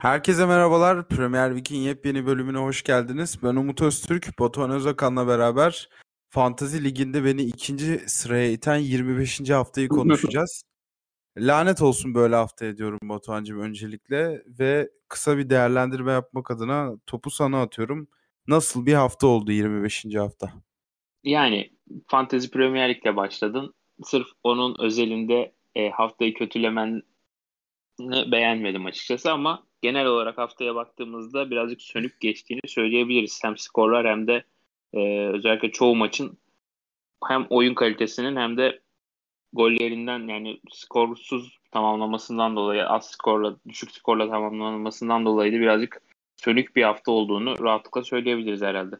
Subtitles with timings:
[0.00, 1.08] Herkese merhabalar.
[1.08, 3.42] Premier Lig'in yepyeni bölümüne hoş geldiniz.
[3.42, 5.88] Ben Umut Öztürk, Batuhan Özakan'la beraber
[6.30, 9.50] Fantasy Ligi'nde beni ikinci sıraya iten 25.
[9.50, 10.62] haftayı konuşacağız.
[11.38, 17.62] Lanet olsun böyle hafta diyorum Batuhan'cığım öncelikle ve kısa bir değerlendirme yapmak adına topu sana
[17.62, 18.08] atıyorum.
[18.46, 20.06] Nasıl bir hafta oldu 25.
[20.16, 20.52] hafta?
[21.24, 21.70] Yani
[22.06, 23.74] Fantasy Premier Lig'le başladın.
[24.04, 27.02] Sırf onun özelinde e, haftayı kötülemen
[28.32, 33.40] beğenmedim açıkçası ama genel olarak haftaya baktığımızda birazcık sönük geçtiğini söyleyebiliriz.
[33.44, 34.44] Hem skorlar hem de
[34.92, 36.38] e, özellikle çoğu maçın
[37.28, 38.80] hem oyun kalitesinin hem de
[39.52, 46.02] gollerinden yani skorsuz tamamlamasından dolayı az skorla düşük skorla tamamlanmasından dolayı da birazcık
[46.36, 48.96] sönük bir hafta olduğunu rahatlıkla söyleyebiliriz herhalde.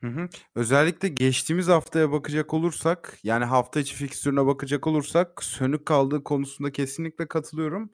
[0.00, 0.28] Hı hı.
[0.54, 7.28] Özellikle geçtiğimiz haftaya bakacak olursak, yani hafta içi fikstürüne bakacak olursak sönük kaldığı konusunda kesinlikle
[7.28, 7.90] katılıyorum.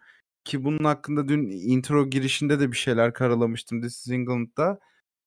[0.47, 4.79] Ki bunun hakkında dün intro girişinde de bir şeyler karalamıştım This is England'da.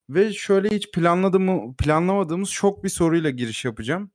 [0.09, 4.11] Ve şöyle hiç planladığımı, planlamadığımız çok bir soruyla giriş yapacağım.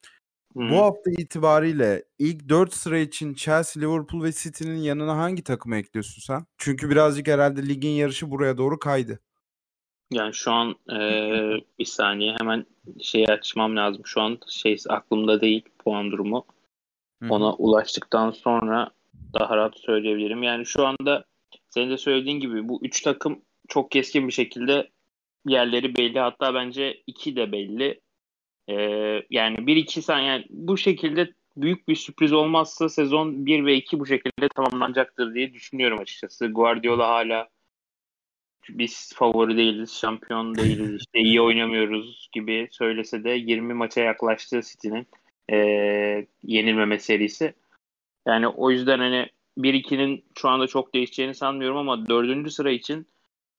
[0.52, 0.70] Hmm.
[0.70, 6.22] Bu hafta itibariyle ilk 4 sıra için Chelsea, Liverpool ve City'nin yanına hangi takımı ekliyorsun
[6.22, 6.46] sen?
[6.58, 9.20] Çünkü birazcık herhalde ligin yarışı buraya doğru kaydı.
[10.12, 11.00] Yani şu an e,
[11.78, 12.66] bir saniye hemen
[13.02, 14.02] şeyi açmam lazım.
[14.04, 16.46] Şu an şey aklımda değil puan durumu.
[17.28, 17.54] Ona Hı-hı.
[17.54, 18.90] ulaştıktan sonra
[19.34, 20.42] daha rahat söyleyebilirim.
[20.42, 21.24] Yani şu anda
[21.68, 24.90] senin de söylediğin gibi bu üç takım çok keskin bir şekilde
[25.46, 26.18] yerleri belli.
[26.18, 28.00] Hatta bence iki de belli.
[28.68, 33.76] Ee, yani bir iki saniye yani bu şekilde büyük bir sürpriz olmazsa sezon 1 ve
[33.76, 36.46] 2 bu şekilde tamamlanacaktır diye düşünüyorum açıkçası.
[36.46, 37.48] Guardiola hala
[38.68, 45.06] biz favori değiliz, şampiyon değiliz, işte iyi oynamıyoruz gibi söylese de 20 maça yaklaştı City'nin
[45.52, 45.56] e,
[46.42, 47.54] yenilmeme serisi.
[48.26, 53.06] Yani o yüzden hani 1-2'nin şu anda çok değişeceğini sanmıyorum ama dördüncü sıra için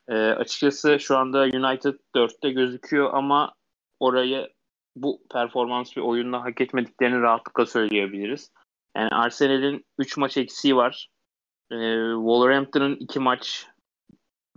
[0.08, 3.54] e, açıkçası şu anda United 4'te gözüküyor ama
[4.00, 4.50] orayı
[4.96, 8.52] bu performans bir oyunla hak etmediklerini rahatlıkla söyleyebiliriz.
[8.98, 11.10] Yani Arsenal'in 3 maç eksiği var.
[11.72, 11.76] E,
[12.14, 13.68] Wolverhampton'ın 2 maç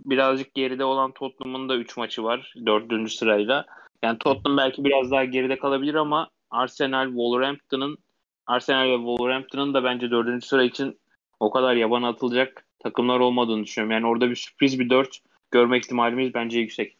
[0.05, 3.11] birazcık geride olan Tottenham'ın da 3 maçı var 4.
[3.11, 3.65] sırayla.
[4.03, 7.97] Yani Tottenham belki biraz daha geride kalabilir ama Arsenal, Wolverhampton'ın
[8.49, 10.45] Arsenal ve Wolverhampton'ın da bence 4.
[10.45, 10.99] sıra için
[11.39, 13.91] o kadar yabana atılacak takımlar olmadığını düşünüyorum.
[13.91, 15.19] Yani orada bir sürpriz bir 4
[15.51, 16.97] görme ihtimalimiz bence yüksek.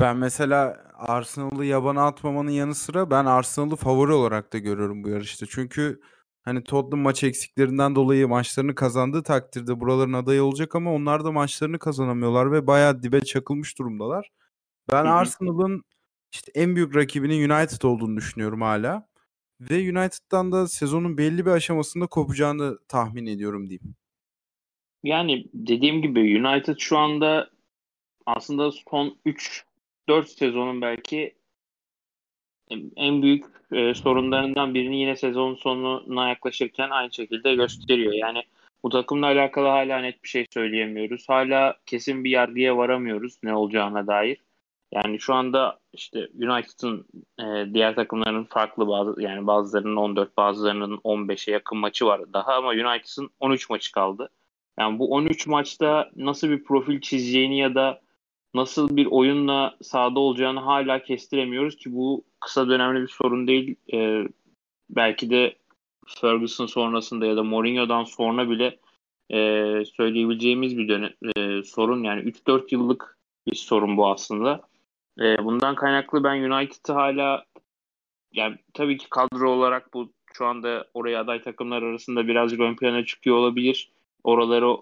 [0.00, 5.46] Ben mesela Arsenal'ı yabana atmamanın yanı sıra ben Arsenal'ı favori olarak da görüyorum bu yarışta.
[5.50, 6.00] Çünkü
[6.42, 11.78] hani Tottenham maç eksiklerinden dolayı maçlarını kazandığı takdirde buraların adayı olacak ama onlar da maçlarını
[11.78, 14.30] kazanamıyorlar ve bayağı dibe çakılmış durumdalar.
[14.92, 15.82] Ben Arsenal'ın
[16.32, 19.07] işte en büyük rakibinin United olduğunu düşünüyorum hala.
[19.60, 23.94] Ve United'dan da sezonun belli bir aşamasında kopacağını tahmin ediyorum diyeyim.
[25.02, 27.50] Yani dediğim gibi United şu anda
[28.26, 31.34] aslında son 3-4 sezonun belki
[32.96, 38.12] en büyük e, sorunlarından birini yine sezon sonuna yaklaşırken aynı şekilde gösteriyor.
[38.12, 38.42] Yani
[38.82, 41.28] bu takımla alakalı hala net bir şey söyleyemiyoruz.
[41.28, 44.38] Hala kesin bir yargıya varamıyoruz ne olacağına dair.
[44.92, 47.06] Yani şu anda işte United'ın
[47.40, 52.68] e, diğer takımların farklı bazı yani bazılarının 14 bazılarının 15'e yakın maçı var daha ama
[52.68, 54.30] United'ın 13 maçı kaldı.
[54.78, 58.00] Yani bu 13 maçta nasıl bir profil çizeceğini ya da
[58.54, 63.76] nasıl bir oyunla sahada olacağını hala kestiremiyoruz ki bu kısa dönemli bir sorun değil.
[63.92, 64.28] E,
[64.90, 65.56] belki de
[66.06, 68.78] Ferguson sonrasında ya da Mourinho'dan sonra bile
[69.30, 72.02] e, söyleyebileceğimiz bir dönem, e, sorun.
[72.02, 74.68] Yani 3-4 yıllık bir sorun bu aslında.
[75.20, 77.44] E, bundan kaynaklı ben United'ı hala
[78.32, 83.04] yani tabii ki kadro olarak bu şu anda oraya aday takımlar arasında birazcık ön plana
[83.04, 83.90] çıkıyor olabilir.
[84.24, 84.76] Oraları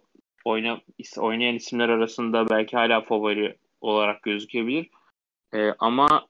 [0.44, 0.80] oyna,
[1.18, 4.90] oynayan isimler arasında belki hala favori olarak gözükebilir.
[5.54, 6.26] E, ama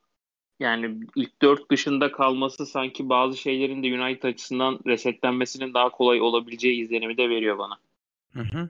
[0.61, 6.83] yani ilk dört dışında kalması sanki bazı şeylerin de United açısından resetlenmesinin daha kolay olabileceği
[6.83, 7.79] izlenimi de veriyor bana.
[8.33, 8.69] Hı hı.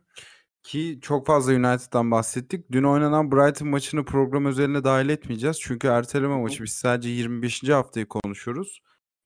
[0.67, 2.73] Ki çok fazla United'dan bahsettik.
[2.73, 5.61] Dün oynanan Brighton maçını program özeline dahil etmeyeceğiz.
[5.61, 7.69] Çünkü erteleme maçı biz sadece 25.
[7.69, 8.81] haftayı konuşuyoruz.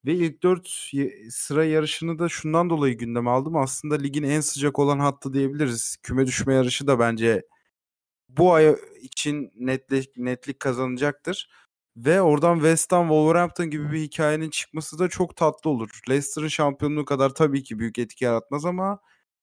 [0.05, 0.91] Ve ilk 4
[1.29, 3.55] sıra yarışını da şundan dolayı gündeme aldım.
[3.57, 5.97] Aslında ligin en sıcak olan hattı diyebiliriz.
[6.03, 7.43] Küme düşme yarışı da bence
[8.29, 11.49] bu ay için netlik, netlik kazanacaktır.
[11.97, 15.89] Ve oradan West Ham, Wolverhampton gibi bir hikayenin çıkması da çok tatlı olur.
[16.09, 18.99] Leicester'ın şampiyonluğu kadar tabii ki büyük etki yaratmaz ama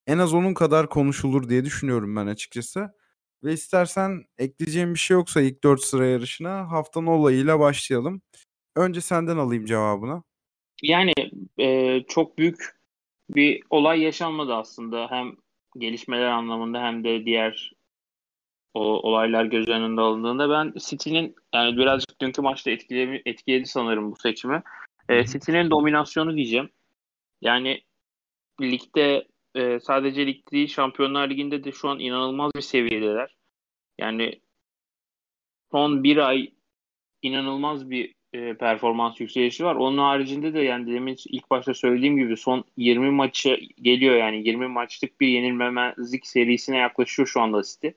[0.09, 2.89] en az onun kadar konuşulur diye düşünüyorum ben açıkçası.
[3.43, 8.21] Ve istersen ekleyeceğim bir şey yoksa ilk 4 sıra yarışına haftanın olayıyla başlayalım.
[8.75, 10.23] Önce senden alayım cevabını.
[10.83, 11.13] Yani
[11.59, 12.75] e, çok büyük
[13.29, 15.07] bir olay yaşanmadı aslında.
[15.09, 15.31] Hem
[15.77, 17.73] gelişmeler anlamında hem de diğer
[18.73, 24.15] o olaylar göz önünde alındığında ben City'nin yani birazcık dünkü maçta etkiledi, etkiledi sanırım bu
[24.15, 24.63] seçimi.
[25.09, 26.69] E, City'nin dominasyonu diyeceğim.
[27.41, 27.81] Yani
[28.61, 33.35] ligde e, sadece lig değil Şampiyonlar Ligi'nde de şu an inanılmaz bir seviyedeler.
[33.97, 34.41] Yani
[35.71, 36.51] son bir ay
[37.21, 39.75] inanılmaz bir e, performans yükselişi var.
[39.75, 44.67] Onun haricinde de yani demin ilk başta söylediğim gibi son 20 maçı geliyor yani 20
[44.67, 47.87] maçlık bir yenilmemezlik serisine yaklaşıyor şu anda City.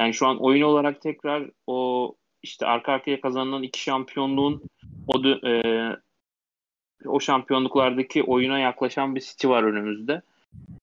[0.00, 4.62] Yani şu an oyun olarak tekrar o işte arka arkaya kazanılan iki şampiyonluğun
[5.06, 5.62] o e,
[7.06, 10.22] o şampiyonluklardaki oyuna yaklaşan bir City var önümüzde.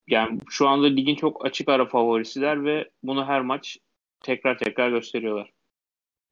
[0.08, 3.78] Yani şu anda ligin çok açık ara favorisiler ve bunu her maç
[4.24, 5.52] tekrar tekrar gösteriyorlar.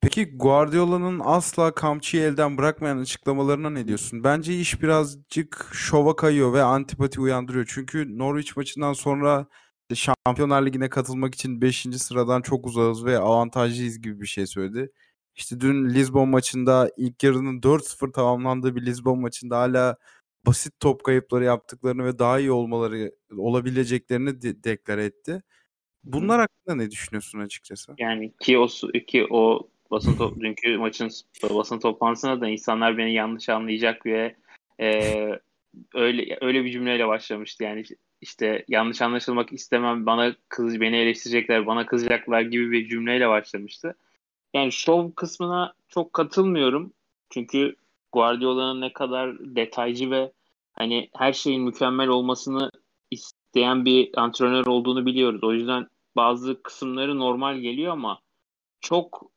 [0.00, 4.24] Peki Guardiola'nın asla kamçıyı elden bırakmayan açıklamalarına ne diyorsun?
[4.24, 7.66] Bence iş birazcık şova kayıyor ve antipati uyandırıyor.
[7.68, 9.46] Çünkü Norwich maçından sonra
[9.94, 11.86] Şampiyonlar Ligi'ne katılmak için 5.
[11.98, 14.90] sıradan çok uzağız ve avantajlıyız gibi bir şey söyledi.
[15.34, 19.96] İşte dün Lisbon maçında ilk yarının 4-0 tamamlandığı bir Lisbon maçında hala
[20.46, 25.42] basit top kayıpları yaptıklarını ve daha iyi olmaları olabileceklerini de- deklare etti.
[26.04, 27.94] Bunlar hakkında ne düşünüyorsun açıkçası?
[27.98, 28.66] Yani ki o
[29.06, 31.10] ki o basın top, dünkü maçın
[31.42, 34.36] basın toplantısında da insanlar beni yanlış anlayacak ve
[34.80, 35.28] e,
[35.94, 37.64] öyle öyle bir cümleyle başlamıştı.
[37.64, 37.84] Yani
[38.20, 43.94] işte yanlış anlaşılmak istemem, bana kız beni eleştirecekler, bana kızacaklar gibi bir cümleyle başlamıştı.
[44.54, 46.92] Yani şov kısmına çok katılmıyorum.
[47.30, 47.76] Çünkü
[48.12, 50.32] Guardiola'nın ne kadar detaycı ve
[50.76, 52.70] hani her şeyin mükemmel olmasını
[53.10, 55.44] isteyen bir antrenör olduğunu biliyoruz.
[55.44, 55.86] O yüzden
[56.16, 58.20] bazı kısımları normal geliyor ama
[58.80, 59.30] çok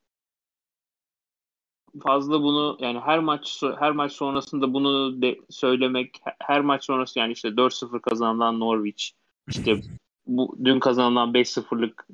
[2.03, 7.33] fazla bunu yani her maç her maç sonrasında bunu de söylemek her maç sonrası yani
[7.33, 9.03] işte 4-0 kazanılan Norwich
[9.47, 9.81] işte
[10.27, 12.07] bu dün kazanılan 5-0'lık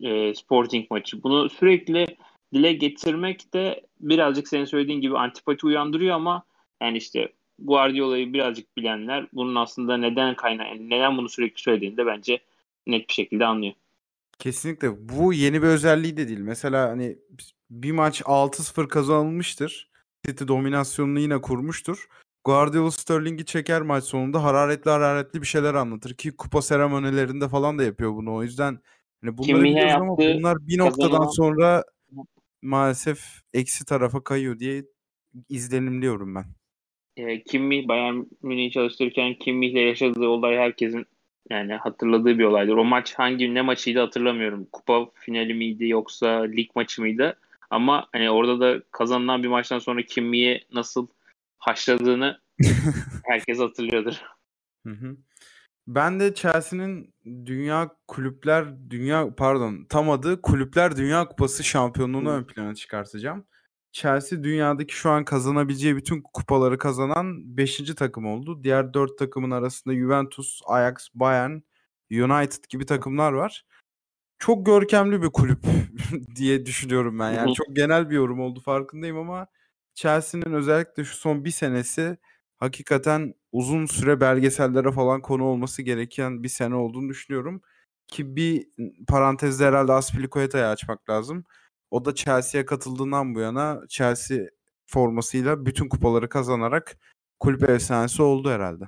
[0.00, 2.16] e, Sporting maçı bunu sürekli
[2.54, 6.42] dile getirmek de birazcık senin söylediğin gibi antipati uyandırıyor ama
[6.82, 12.38] yani işte Guardiola'yı birazcık bilenler bunun aslında neden kaynağı neden bunu sürekli söylediğini de bence
[12.86, 13.74] net bir şekilde anlıyor.
[14.38, 15.08] Kesinlikle.
[15.08, 16.38] Bu yeni bir özelliği de değil.
[16.38, 17.18] Mesela hani
[17.70, 19.90] bir maç 6-0 kazanılmıştır.
[20.26, 22.08] City dominasyonunu yine kurmuştur.
[22.44, 27.82] Guardiola Sterling'i çeker maç sonunda hararetli hararetli bir şeyler anlatır ki kupa seremonilerinde falan da
[27.82, 28.34] yapıyor bunu.
[28.34, 28.78] O yüzden
[29.24, 31.30] hani bunları biliyoruz ama bunlar bir noktadan kazanan...
[31.30, 31.84] sonra
[32.62, 34.84] maalesef eksi tarafa kayıyor diye
[35.48, 36.44] izlenimliyorum ben.
[37.18, 41.06] E, Kimmi Bayern Münih'i çalıştırırken Kimmi ile yaşadığı olay herkesin
[41.50, 42.76] yani hatırladığı bir olaydır.
[42.76, 44.64] O maç hangi ne maçıydı hatırlamıyorum.
[44.72, 47.38] Kupa finali miydi yoksa lig maçı mıydı?
[47.70, 51.06] Ama hani orada da kazanılan bir maçtan sonra Kimmi'ye nasıl
[51.58, 52.40] haşladığını
[53.24, 54.14] herkes hatırlıyordur.
[54.86, 55.16] Hı hı.
[55.86, 62.74] Ben de Chelsea'nin Dünya Kulüpler Dünya pardon tam adı Kulüpler Dünya Kupası şampiyonluğunu ön plana
[62.74, 63.44] çıkartacağım.
[63.92, 67.94] Chelsea dünyadaki şu an kazanabileceği bütün kupaları kazanan 5.
[67.94, 68.64] takım oldu.
[68.64, 71.60] Diğer 4 takımın arasında Juventus, Ajax, Bayern,
[72.12, 73.64] United gibi takımlar var.
[74.38, 75.58] Çok görkemli bir kulüp
[76.36, 77.30] diye düşünüyorum ben.
[77.32, 79.46] Yani çok genel bir yorum oldu farkındayım ama
[79.94, 82.18] Chelsea'nin özellikle şu son bir senesi
[82.58, 87.62] hakikaten uzun süre belgesellere falan konu olması gereken bir sene olduğunu düşünüyorum.
[88.08, 88.66] Ki bir
[89.08, 91.44] parantezde herhalde Aspilicueta'yı açmak lazım.
[91.90, 94.38] O da Chelsea'ye katıldığından bu yana Chelsea
[94.86, 96.98] formasıyla bütün kupaları kazanarak
[97.40, 98.84] kulüp efsanesi oldu herhalde.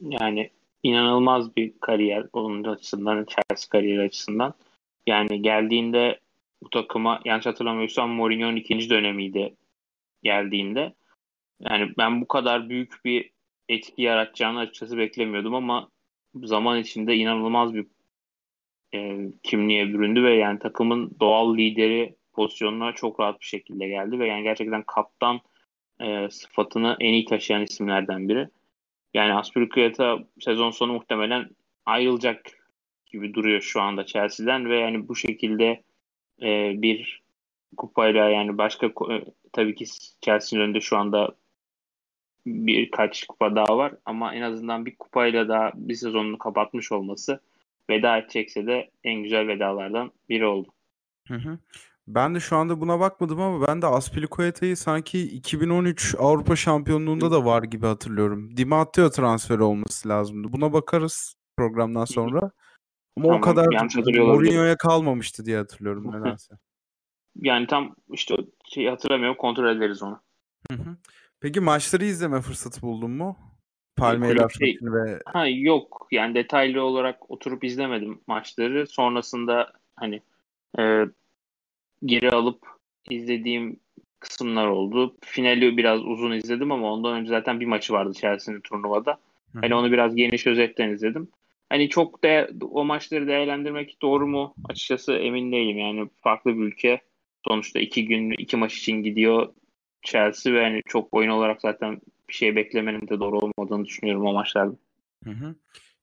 [0.00, 0.50] Yani
[0.82, 4.54] inanılmaz bir kariyer onun açısından, Chelsea kariyeri açısından.
[5.06, 6.20] Yani geldiğinde
[6.62, 9.54] bu takıma yanlış hatırlamıyorsam Mourinho'nun ikinci dönemiydi
[10.22, 10.94] geldiğinde.
[11.60, 13.30] Yani ben bu kadar büyük bir
[13.68, 15.88] etki yaratacağını açıkçası beklemiyordum ama
[16.34, 17.86] zaman içinde inanılmaz bir
[18.94, 24.26] e, kimliğe büründü ve yani takımın doğal lideri pozisyonuna çok rahat bir şekilde geldi ve
[24.26, 25.40] yani gerçekten kaptan
[26.00, 28.48] e, sıfatını en iyi taşıyan isimlerden biri.
[29.14, 31.50] Yani Aspilicueta sezon sonu muhtemelen
[31.86, 32.42] ayrılacak
[33.06, 35.82] gibi duruyor şu anda Chelsea'den ve yani bu şekilde
[36.42, 37.22] e, bir
[37.76, 39.84] kupayla yani başka e, tabii ki
[40.20, 41.34] Chelsea'nin önünde şu anda
[42.46, 47.40] birkaç kupa daha var ama en azından bir kupayla daha bir sezonunu kapatmış olması
[47.90, 50.68] veda edecekse de en güzel vedalardan biri oldu.
[51.28, 51.58] Hı hı.
[52.06, 57.44] Ben de şu anda buna bakmadım ama ben de Aspilicueta'yı sanki 2013 Avrupa Şampiyonluğunda da
[57.44, 58.56] var gibi hatırlıyorum.
[58.56, 60.52] Di Matteo transferi olması lazımdı.
[60.52, 62.50] Buna bakarız programdan sonra.
[63.16, 63.66] Ama tamam, o kadar
[64.18, 66.54] Mourinho'ya kalmamıştı diye hatırlıyorum nedense.
[67.36, 70.22] yani tam işte şey hatırlamıyorum kontrol ederiz onu.
[70.70, 70.96] Hı hı.
[71.40, 73.51] Peki maçları izleme fırsatı buldun mu?
[73.96, 75.18] Palmeiras şey, ve...
[75.24, 78.86] Ha yok yani detaylı olarak oturup izlemedim maçları.
[78.86, 80.20] Sonrasında hani
[80.78, 81.06] e,
[82.04, 82.66] geri alıp
[83.10, 83.80] izlediğim
[84.20, 85.16] kısımlar oldu.
[85.20, 89.18] Finali biraz uzun izledim ama ondan önce zaten bir maçı vardı Chelsea'nin turnuvada.
[89.60, 91.28] Hani onu biraz geniş özetten izledim.
[91.68, 94.54] Hani çok da o maçları değerlendirmek doğru mu?
[94.68, 95.78] Açıkçası emin değilim.
[95.78, 97.00] Yani farklı bir ülke.
[97.48, 99.54] Sonuçta iki gün iki maç için gidiyor
[100.02, 102.00] Chelsea ve hani çok oyun olarak zaten
[102.32, 104.76] bir şey beklemenin de doğru olmadığını düşünüyorum o maçlarda.
[105.24, 105.54] Hı hı.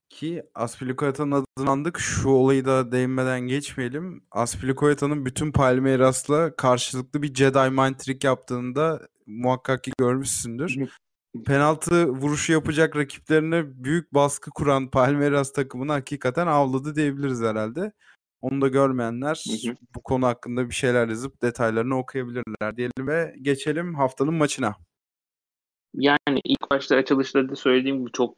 [0.09, 1.99] Ki Aspilicueta'nın adını andık.
[1.99, 4.23] Şu olayı da değinmeden geçmeyelim.
[4.31, 10.77] Aspilicueta'nın bütün Palmeiras'la karşılıklı bir Jedi Mind Trick yaptığında muhakkak ki görmüşsündür.
[11.45, 17.91] Penaltı vuruşu yapacak rakiplerine büyük baskı kuran Palmeiras takımını hakikaten avladı diyebiliriz herhalde.
[18.41, 19.75] Onu da görmeyenler hı hı.
[19.95, 24.75] bu konu hakkında bir şeyler yazıp detaylarını okuyabilirler diyelim ve geçelim haftanın maçına.
[25.93, 28.35] Yani ilk başta açılışta da söylediğim gibi çok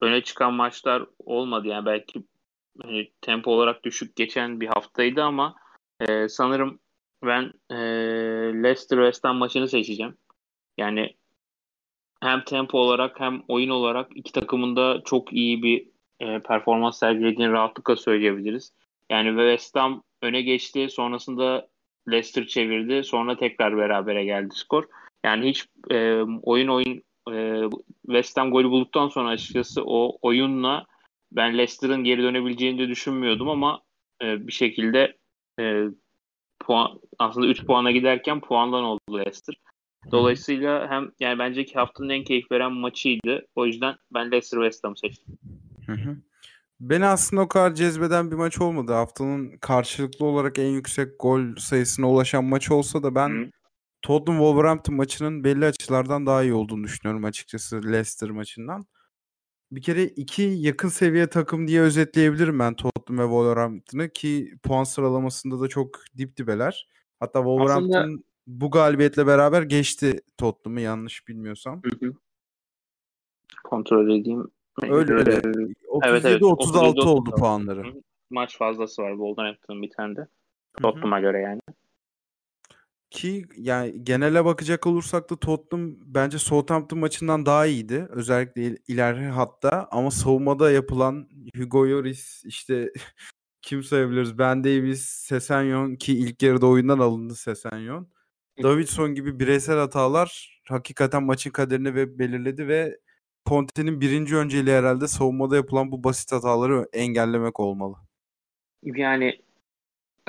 [0.00, 1.68] öne çıkan maçlar olmadı.
[1.68, 2.22] Yani belki
[2.82, 5.56] hani, tempo olarak düşük geçen bir haftaydı ama
[6.00, 6.78] e, sanırım
[7.24, 7.76] ben e,
[8.62, 10.16] Leicester West Ham maçını seçeceğim.
[10.78, 11.16] Yani
[12.20, 15.88] hem tempo olarak hem oyun olarak iki takımın da çok iyi bir
[16.20, 18.72] e, performans sergilediğini rahatlıkla söyleyebiliriz.
[19.10, 20.88] Yani West Ham öne geçti.
[20.90, 21.68] Sonrasında
[22.10, 23.04] Leicester çevirdi.
[23.04, 24.84] Sonra tekrar berabere geldi skor.
[25.24, 27.62] Yani hiç e, oyun oyun e,
[28.06, 30.86] West Ham golü bulduktan sonra açıkçası o oyunla
[31.32, 33.80] ben Leicester'ın geri dönebileceğini de düşünmüyordum ama
[34.22, 35.16] e, bir şekilde
[35.60, 35.84] e,
[36.60, 39.54] puan aslında 3 puana giderken puandan oldu Leicester.
[40.12, 43.46] Dolayısıyla hem yani bence ki haftanın en keyif veren maçıydı.
[43.54, 45.38] O yüzden ben Leicester West Ham seçtim.
[45.86, 46.16] Hı hı.
[46.80, 48.92] Beni aslında o kadar cezbeden bir maç olmadı.
[48.92, 53.50] Haftanın karşılıklı olarak en yüksek gol sayısına ulaşan maç olsa da ben Hı.
[54.02, 58.86] Tottenham Wolverhampton maçının belli açılardan daha iyi olduğunu düşünüyorum açıkçası Leicester maçından.
[59.72, 65.60] Bir kere iki yakın seviye takım diye özetleyebilirim ben Tottenham ve Wolverhampton'ı ki puan sıralamasında
[65.60, 66.88] da çok dip dibeler.
[67.20, 68.22] Hatta Wolverhampton Aslında...
[68.46, 71.82] bu galibiyetle beraber geçti Tottenham'ı yanlış bilmiyorsam.
[71.84, 72.12] Hı hı.
[73.64, 74.50] Kontrol edeyim.
[74.82, 75.40] Öyle öyle.
[75.88, 76.42] 37 evet, evet.
[76.42, 77.94] 36 oldu puanları.
[78.30, 80.28] Maç fazlası var Wolverhampton'ın bir tane de.
[80.82, 81.60] Tottenham'a göre yani.
[83.10, 88.06] Ki yani genele bakacak olursak da Tottenham bence Southampton maçından daha iyiydi.
[88.10, 92.92] Özellikle ileri hatta ama savunmada yapılan Hugo Lloris işte
[93.62, 94.38] kim sayabiliriz?
[94.38, 98.08] Ben Davis, Sesenyon ki ilk yarıda oyundan alındı Sesenyon.
[98.62, 102.98] Davidson gibi bireysel hatalar hakikaten maçın kaderini ve belirledi ve
[103.46, 107.96] Conte'nin birinci önceliği herhalde savunmada yapılan bu basit hataları engellemek olmalı.
[108.82, 109.42] Yani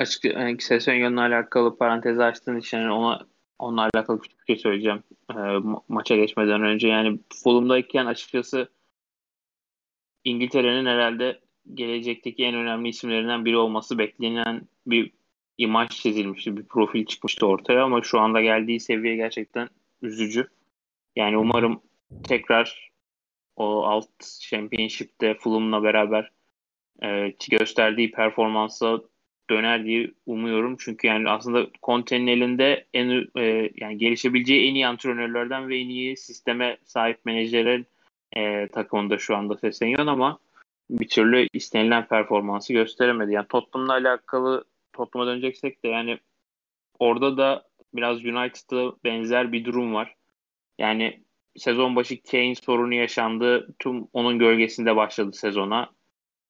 [0.00, 3.26] açık yani Sesenyon'la alakalı parantez açtığın için ona
[3.58, 6.88] onunla alakalı küçük bir şey söyleyeceğim e, ma- maça geçmeden önce.
[6.88, 8.68] Yani Fulham'dayken açıkçası
[10.24, 11.40] İngiltere'nin herhalde
[11.74, 15.12] gelecekteki en önemli isimlerinden biri olması beklenen bir
[15.58, 16.56] imaj çizilmişti.
[16.56, 19.68] Bir profil çıkmıştı ortaya ama şu anda geldiği seviye gerçekten
[20.02, 20.48] üzücü.
[21.16, 21.82] Yani umarım
[22.28, 22.90] tekrar
[23.56, 24.08] o alt
[24.40, 26.30] championship'te Fulham'la beraber
[27.02, 29.00] e, gösterdiği performansa
[29.50, 30.76] döner diye umuyorum.
[30.78, 36.16] Çünkü yani aslında Conte'nin elinde en e, yani gelişebileceği en iyi antrenörlerden ve en iyi
[36.16, 37.86] sisteme sahip menajerin
[38.36, 40.38] e, takımında şu anda sesleniyor ama
[40.90, 43.32] bir türlü istenilen performansı gösteremedi.
[43.32, 46.18] Yani Tottenham'la alakalı Tottenham'a döneceksek de yani
[46.98, 47.64] orada da
[47.94, 50.14] biraz United'a benzer bir durum var.
[50.78, 51.20] Yani
[51.56, 53.68] sezon başı Kane sorunu yaşandı.
[53.78, 55.90] Tüm onun gölgesinde başladı sezona.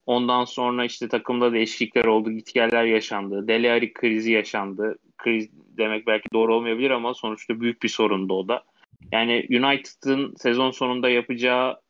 [0.06, 3.48] Ondan sonra işte takımda değişiklikler oldu, gitgeller yaşandı.
[3.48, 4.98] Dele Alli krizi yaşandı.
[5.18, 8.64] Kriz demek belki doğru olmayabilir ama sonuçta büyük bir sorundu o da.
[9.12, 11.80] Yani United'ın sezon sonunda yapacağı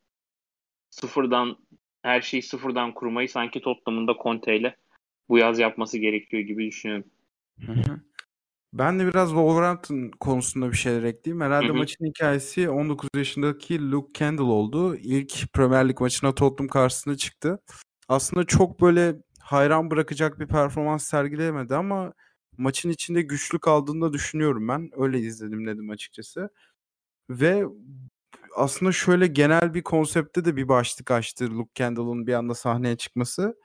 [0.91, 1.57] sıfırdan
[2.03, 4.77] her şeyi sıfırdan kurmayı sanki Tottenham'ın da Conte ile
[5.29, 7.11] bu yaz yapması gerekiyor gibi düşünüyorum.
[8.73, 11.41] Ben de biraz Wolverhampton konusunda bir şeyler ekleyeyim.
[11.41, 11.77] Herhalde hı hı.
[11.77, 14.97] maçın hikayesi 19 yaşındaki Luke Kendall oldu.
[14.97, 17.59] İlk Premier Lig maçına Tottenham karşısına çıktı
[18.11, 22.13] aslında çok böyle hayran bırakacak bir performans sergileyemedi ama
[22.59, 24.91] maçın içinde güçlü kaldığını da düşünüyorum ben.
[24.97, 26.51] Öyle izledim dedim açıkçası.
[27.31, 27.65] Ve
[28.57, 33.57] aslında şöyle genel bir konsepte de bir başlık açtı Luke Kendall'ın bir anda sahneye çıkması.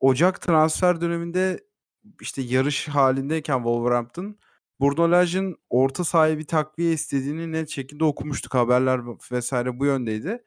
[0.00, 1.60] Ocak transfer döneminde
[2.20, 4.38] işte yarış halindeyken Wolverhampton
[4.80, 8.54] Bruno orta sahaya bir takviye istediğini net şekilde okumuştuk.
[8.54, 9.00] Haberler
[9.32, 10.44] vesaire bu yöndeydi.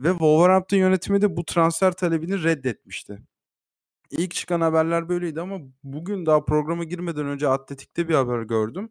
[0.00, 3.18] Ve Wolverhampton yönetimi de bu transfer talebini reddetmişti.
[4.10, 8.90] İlk çıkan haberler böyleydi ama bugün daha programa girmeden önce Atletik'te bir haber gördüm.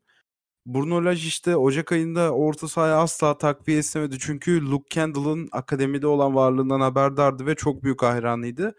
[0.66, 4.18] Bruno Lage işte Ocak ayında orta sahaya asla takviye istemedi.
[4.20, 8.76] Çünkü Luke Kendall'ın akademide olan varlığından haberdardı ve çok büyük hayranıydı.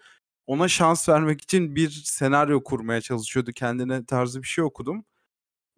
[0.46, 3.52] ona şans vermek için bir senaryo kurmaya çalışıyordu.
[3.52, 5.04] Kendine tarzı bir şey okudum.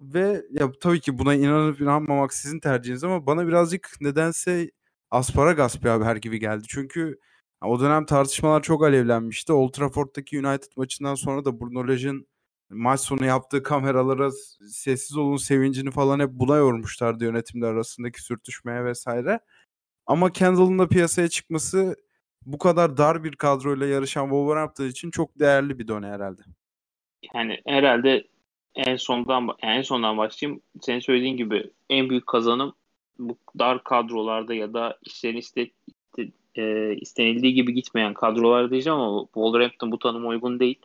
[0.00, 4.71] Ve ya tabii ki buna inanıp inanmamak sizin tercihiniz ama bana birazcık nedense
[5.11, 6.64] asparagas bir haber gibi geldi.
[6.69, 7.19] Çünkü
[7.64, 9.52] o dönem tartışmalar çok alevlenmişti.
[9.52, 12.29] Old Trafford'daki United maçından sonra da Bruno Lage'in
[12.71, 14.31] maç sonu yaptığı kameralara
[14.69, 19.40] sessiz olun sevincini falan hep buna yormuşlardı yönetimler arasındaki sürtüşmeye vesaire.
[20.07, 21.97] Ama Kendall'ın da piyasaya çıkması
[22.47, 26.43] bu kadar dar bir kadroyla yarışan Wolverhampton için çok değerli bir done herhalde.
[27.35, 28.25] Yani herhalde
[28.75, 30.62] en sondan en sondan başlayayım.
[30.81, 32.75] Senin söylediğin gibi en büyük kazanım
[33.21, 35.71] bu dar kadrolarda ya da işlerin iste,
[36.55, 40.79] e, istenildiği gibi gitmeyen kadrolar diyeceğim ama Wolverhampton bu tanıma uygun değil.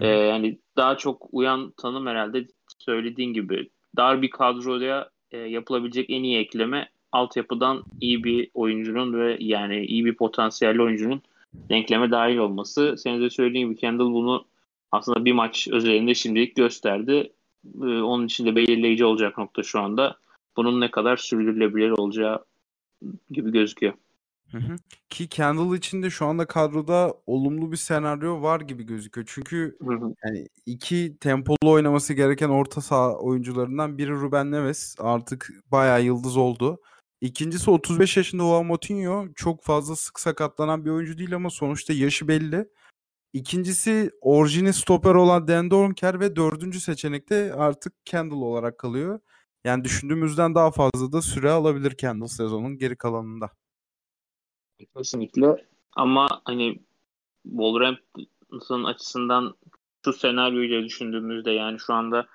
[0.00, 2.46] E, yani daha çok uyan tanım herhalde
[2.78, 9.36] söylediğin gibi dar bir kadroya e, yapılabilecek en iyi ekleme altyapıdan iyi bir oyuncunun ve
[9.40, 11.22] yani iyi bir potansiyelli oyuncunun
[11.54, 12.94] denkleme dahil olması.
[12.98, 14.44] Senin de söylediğin gibi Kendall bunu
[14.92, 17.32] aslında bir maç özelinde şimdilik gösterdi.
[17.82, 20.16] Ee, onun için de belirleyici olacak nokta şu anda.
[20.56, 22.44] Bunun ne kadar sürdürülebilir olacağı
[23.30, 23.94] gibi gözüküyor.
[24.50, 24.76] Hı hı.
[25.10, 29.26] Ki Kendall için de şu anda kadroda olumlu bir senaryo var gibi gözüküyor.
[29.30, 30.14] Çünkü hı hı.
[30.24, 36.80] yani iki tempolu oynaması gereken orta saha oyuncularından biri Ruben Neves artık bayağı yıldız oldu.
[37.20, 42.28] İkincisi 35 yaşında Juan Moutinho çok fazla sık sakatlanan bir oyuncu değil ama sonuçta yaşı
[42.28, 42.68] belli.
[43.32, 49.20] İkincisi orijini stoper olan Dan Dornker ve dördüncü seçenekte artık Kendall olarak kalıyor.
[49.64, 53.50] Yani düşündüğümüzden daha fazla da süre alabilir Kendall sezonun geri kalanında.
[54.96, 56.78] Kesinlikle ama hani
[57.42, 59.54] Wolverhampton açısından
[60.04, 62.28] şu senaryoyu düşündüğümüzde yani şu anda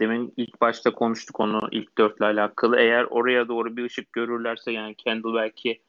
[0.00, 2.76] demin ilk başta konuştuk onu ilk dörtle alakalı.
[2.76, 5.82] Eğer oraya doğru bir ışık görürlerse yani Kendall belki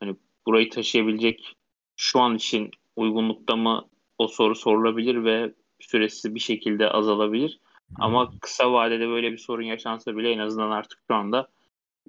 [0.00, 0.16] hani
[0.46, 1.56] burayı taşıyabilecek
[1.96, 7.60] şu an için uygunlukta mı o soru sorulabilir ve süresi bir şekilde azalabilir.
[7.94, 11.48] Ama kısa vadede böyle bir sorun yaşansa bile en azından artık şu anda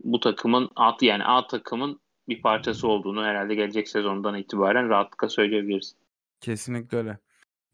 [0.03, 5.95] bu takımın altı yani A takımın bir parçası olduğunu herhalde gelecek sezondan itibaren rahatlıkla söyleyebiliriz.
[6.41, 7.17] Kesinlikle öyle.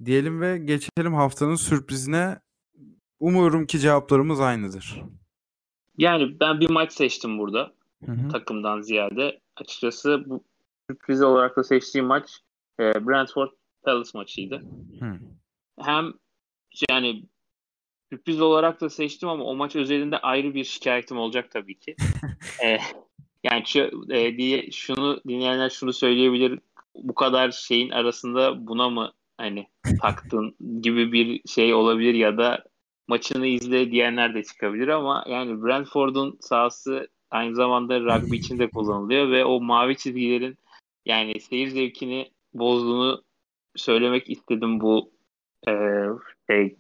[0.06, 2.39] Diyelim ve geçelim haftanın sürprizine.
[3.20, 5.02] Umuyorum ki cevaplarımız aynıdır.
[5.98, 7.74] Yani ben bir maç seçtim burada.
[8.06, 8.30] Hı hı.
[8.30, 9.39] Takımdan ziyade.
[9.56, 10.44] Açıkçası bu
[10.89, 12.41] sürpriz olarak da seçtiğim maç
[12.80, 13.50] e, Brentford
[13.84, 14.63] Palace maçıydı.
[15.00, 15.20] Hı.
[15.80, 16.13] Hem
[16.89, 17.24] yani
[18.12, 21.96] sürpriz olarak da seçtim ama o maç özelinde ayrı bir şikayetim olacak tabii ki.
[22.65, 22.78] e,
[23.44, 26.60] yani şu, e, diye şunu dinleyenler şunu söyleyebilir.
[26.96, 29.68] Bu kadar şeyin arasında buna mı hani
[30.02, 32.63] taktın gibi bir şey olabilir ya da
[33.08, 39.32] maçını izle diyenler de çıkabilir ama yani Brentford'un sahası aynı zamanda rugby için de kullanılıyor
[39.32, 40.58] ve o mavi çizgilerin
[41.06, 43.24] yani seyir zevkini bozduğunu
[43.76, 45.12] söylemek istedim bu
[45.68, 45.72] e,
[46.50, 46.78] şey,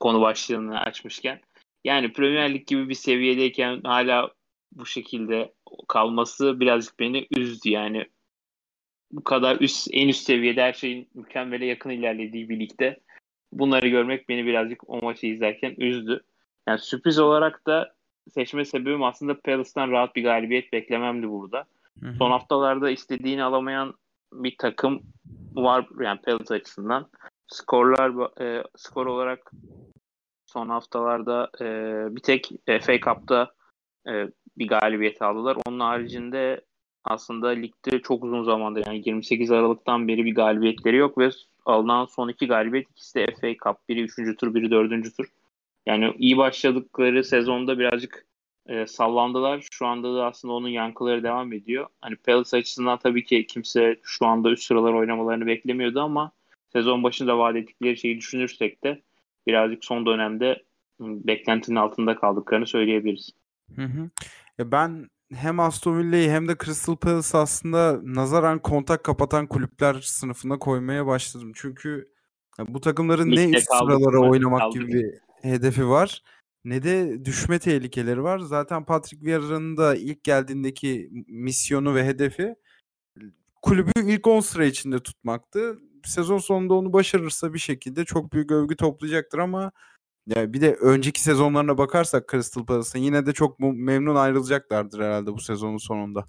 [0.00, 1.40] konu başlığını açmışken.
[1.84, 4.30] Yani Premier Lig gibi bir seviyedeyken hala
[4.72, 5.54] bu şekilde
[5.88, 7.70] kalması birazcık beni üzdü.
[7.70, 8.06] Yani
[9.12, 13.00] bu kadar üst en üst seviyede her şeyin mükemmele yakın ilerlediği bir ligde
[13.52, 16.24] bunları görmek beni birazcık o maçı izlerken üzdü.
[16.68, 17.94] Yani sürpriz olarak da
[18.34, 21.64] seçme sebebim aslında Palace'tan rahat bir galibiyet beklememdi burada.
[22.00, 22.14] Hı hı.
[22.14, 23.94] Son haftalarda istediğini alamayan
[24.32, 25.02] bir takım
[25.54, 27.10] var yani Palace açısından.
[27.46, 29.52] Skorlar e, skor olarak
[30.58, 31.66] son haftalarda e,
[32.16, 33.52] bir tek FA Cup'ta
[34.08, 34.12] e,
[34.58, 35.56] bir galibiyet aldılar.
[35.66, 36.60] Onun haricinde
[37.04, 41.30] aslında ligde çok uzun zamandır yani 28 Aralık'tan beri bir galibiyetleri yok ve
[41.64, 43.88] alınan son iki galibiyet ikisi de FA Cup.
[43.88, 44.36] Biri 3.
[44.38, 45.16] tur, biri 4.
[45.16, 45.26] tur.
[45.86, 48.26] Yani iyi başladıkları sezonda birazcık
[48.66, 49.66] e, sallandılar.
[49.70, 51.86] Şu anda da aslında onun yankıları devam ediyor.
[52.00, 56.32] Hani Palace açısından tabii ki kimse şu anda üst sıralar oynamalarını beklemiyordu ama
[56.72, 59.02] sezon başında vaat ettikleri şeyi düşünürsek de
[59.46, 60.64] birazcık son dönemde
[61.00, 63.30] beklentinin altında kaldıklarını söyleyebiliriz.
[63.76, 64.10] Hı hı.
[64.58, 70.58] Ya ben hem Aston Villa'yı hem de Crystal Palace aslında nazaran kontak kapatan kulüpler sınıfına
[70.58, 71.52] koymaya başladım.
[71.54, 72.08] Çünkü
[72.68, 74.88] bu takımların Ligde ne üst sıralara oynamak kaldık.
[74.88, 75.18] gibi bir
[75.50, 76.22] hedefi var
[76.64, 78.38] ne de düşme tehlikeleri var.
[78.38, 82.54] Zaten Patrick Vieira'nın da ilk geldiğindeki misyonu ve hedefi
[83.62, 85.78] kulübü ilk 10 sıra içinde tutmaktı.
[86.04, 89.72] Sezon sonunda onu başarırsa bir şekilde çok büyük övgü toplayacaktır ama
[90.26, 95.40] ya bir de önceki sezonlarına bakarsak Crystal Palace'ın yine de çok memnun ayrılacaklardır herhalde bu
[95.40, 96.24] sezonun sonunda.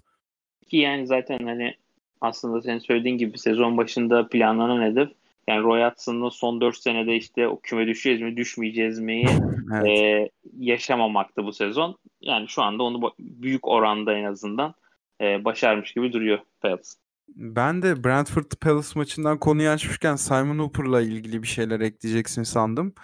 [0.68, 1.74] Ki yani zaten hani
[2.20, 5.08] aslında senin söylediğin gibi sezon başında planlanan hedef
[5.48, 9.24] yani Roy Hudson'ın son 4 senede işte o küme düşeceğiz mi düşmeyeceğiz mi
[9.74, 9.86] evet.
[9.86, 11.96] e, yaşamamaktı bu sezon.
[12.20, 14.74] Yani şu anda onu büyük oranda en azından
[15.20, 16.94] e, başarmış gibi duruyor Pels.
[17.36, 22.94] Ben de Brentford Palace maçından konuyu açmışken Simon Hooper'la ilgili bir şeyler ekleyeceksin sandım.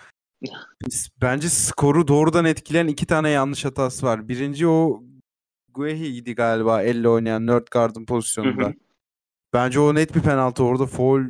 [1.23, 4.29] Bence skoru doğrudan etkileyen iki tane yanlış hatası var.
[4.29, 5.03] Birinci o
[5.75, 8.75] Guehi'ydi galiba elle oynayan Nerdgarden pozisyonunda.
[9.53, 10.65] Bence o net bir penaltı.
[10.65, 11.25] Orada foul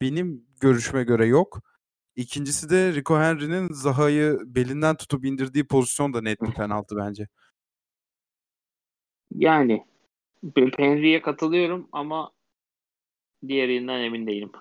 [0.00, 1.60] benim görüşme göre yok.
[2.16, 7.28] İkincisi de Rico Henry'nin Zaha'yı belinden tutup indirdiği pozisyon da net bir penaltı bence.
[9.34, 9.84] Yani
[10.76, 12.30] Henry'e katılıyorum ama
[13.48, 14.52] diğerinden emin değilim.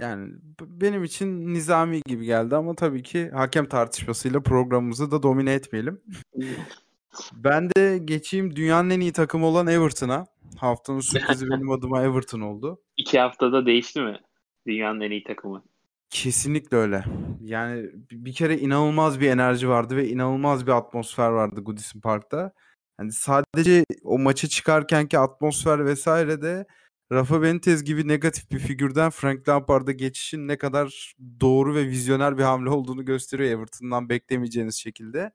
[0.00, 6.00] Yani benim için nizami gibi geldi ama tabii ki hakem tartışmasıyla programımızı da domine etmeyelim.
[7.32, 10.26] ben de geçeyim dünyanın en iyi takımı olan Everton'a.
[10.56, 12.82] Haftanın sürprizi benim adıma Everton oldu.
[12.96, 14.20] İki haftada değişti mi
[14.66, 15.64] dünyanın en iyi takımı?
[16.10, 17.04] Kesinlikle öyle.
[17.40, 22.52] Yani bir kere inanılmaz bir enerji vardı ve inanılmaz bir atmosfer vardı Goodison Park'ta.
[23.00, 26.66] Yani sadece o maça çıkarkenki atmosfer vesaire de
[27.12, 32.42] Rafa Benitez gibi negatif bir figürden Frank Lampard'a geçişin ne kadar doğru ve vizyoner bir
[32.42, 35.32] hamle olduğunu gösteriyor Everton'dan beklemeyeceğiniz şekilde.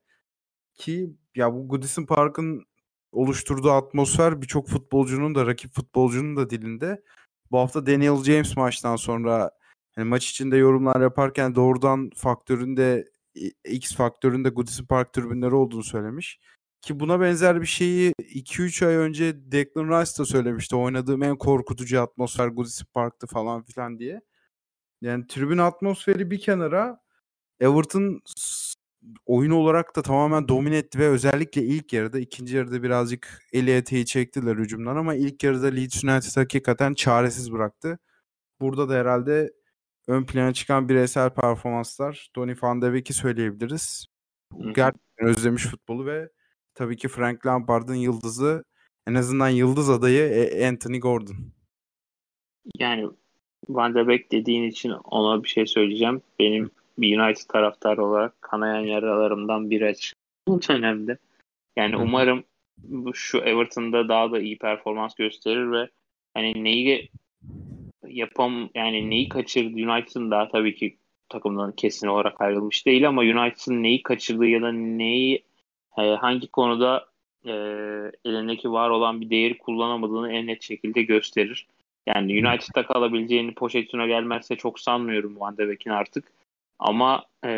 [0.73, 2.65] Ki ya bu Goodison Park'ın
[3.11, 7.03] oluşturduğu atmosfer birçok futbolcunun da rakip futbolcunun da dilinde.
[7.51, 9.51] Bu hafta Daniel James maçtan sonra
[9.97, 13.11] yani maç içinde yorumlar yaparken doğrudan faktöründe
[13.65, 16.39] X faktöründe Goodison Park tribünleri olduğunu söylemiş.
[16.83, 20.75] Ki buna benzer bir şeyi 2-3 ay önce Declan Rice da söylemişti.
[20.75, 24.21] Oynadığım en korkutucu atmosfer Goodison Park'tı falan filan diye.
[25.01, 26.99] Yani tribün atmosferi bir kenara
[27.59, 28.21] Everton
[29.25, 34.05] oyun olarak da tamamen domine etti ve özellikle ilk yarıda ikinci yarıda birazcık eli eteği
[34.05, 37.99] çektiler hücumdan ama ilk yarıda Leeds United hakikaten çaresiz bıraktı.
[38.61, 39.53] Burada da herhalde
[40.07, 44.07] ön plana çıkan bireysel performanslar Donny van de Beek'i söyleyebiliriz.
[44.59, 46.29] Gerçekten özlemiş futbolu ve
[46.75, 48.63] tabii ki Frank Lampard'ın yıldızı
[49.07, 51.35] en azından yıldız adayı e, Anthony Gordon.
[52.79, 53.07] Yani
[53.69, 56.21] Van de Beek dediğin için ona bir şey söyleyeceğim.
[56.39, 61.17] Benim bir United taraftarı olarak kanayan yaralarımdan biri açık bu dönemde.
[61.75, 62.43] Yani umarım
[62.77, 65.89] bu şu Everton'da daha da iyi performans gösterir ve
[66.33, 67.09] hani neyi
[68.07, 70.97] yapam yani neyi kaçırdı United'ın daha tabii ki
[71.29, 75.43] takımdan kesin olarak ayrılmış değil ama United'ın neyi kaçırdığı ya da neyi
[75.95, 77.05] hangi konuda
[77.45, 77.51] e,
[78.25, 81.67] elindeki var olan bir değeri kullanamadığını en net şekilde gösterir.
[82.07, 86.31] Yani United'da kalabileceğini Pochettino gelmezse çok sanmıyorum Van de Beek'in artık.
[86.79, 87.49] Ama e,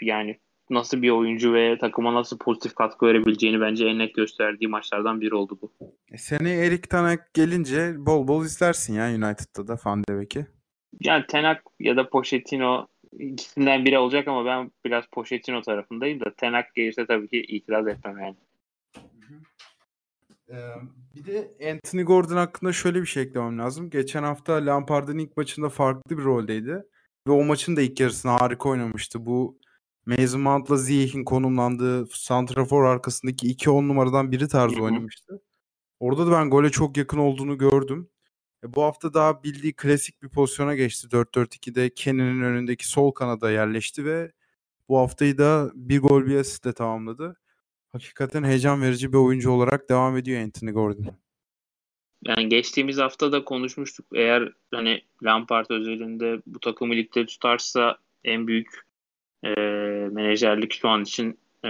[0.00, 0.38] yani
[0.70, 5.34] nasıl bir oyuncu ve takıma nasıl pozitif katkı verebileceğini bence en net gösterdiği maçlardan biri
[5.34, 5.72] oldu bu.
[6.12, 10.46] E seni Erik Tanak gelince bol bol izlersin ya United'da da Van de Beek'i.
[11.00, 12.86] Yani Tenak ya da Pochettino
[13.18, 18.18] ikisinden biri olacak ama ben biraz Pochettino tarafındayım da Tenak gelirse tabii ki itiraz etmem
[18.18, 18.36] yani.
[20.50, 20.56] Ee,
[21.14, 23.90] bir de Anthony Gordon hakkında şöyle bir şey eklemem lazım.
[23.90, 26.84] Geçen hafta Lampard'ın ilk maçında farklı bir roldeydi.
[27.28, 29.26] Ve o maçın da ilk yarısını harika oynamıştı.
[29.26, 29.58] Bu
[30.06, 35.42] Mason Mount'la Ziyech'in konumlandığı Santrafor arkasındaki iki on numaradan biri tarzı oynamıştı.
[36.00, 38.08] Orada da ben gole çok yakın olduğunu gördüm.
[38.64, 41.08] E, bu hafta daha bildiği klasik bir pozisyona geçti.
[41.08, 44.32] 4-4-2'de Kenan'ın önündeki sol kanada yerleşti ve
[44.88, 47.36] bu haftayı da bir gol bir asistle tamamladı.
[47.92, 51.06] Hakikaten heyecan verici bir oyuncu olarak devam ediyor Anthony Gordon.
[52.26, 54.06] Yani geçtiğimiz hafta da konuşmuştuk.
[54.14, 58.86] Eğer hani Lampard özelinde bu takımı ligde tutarsa en büyük
[59.44, 59.50] e,
[60.12, 61.68] menajerlik şu an için e,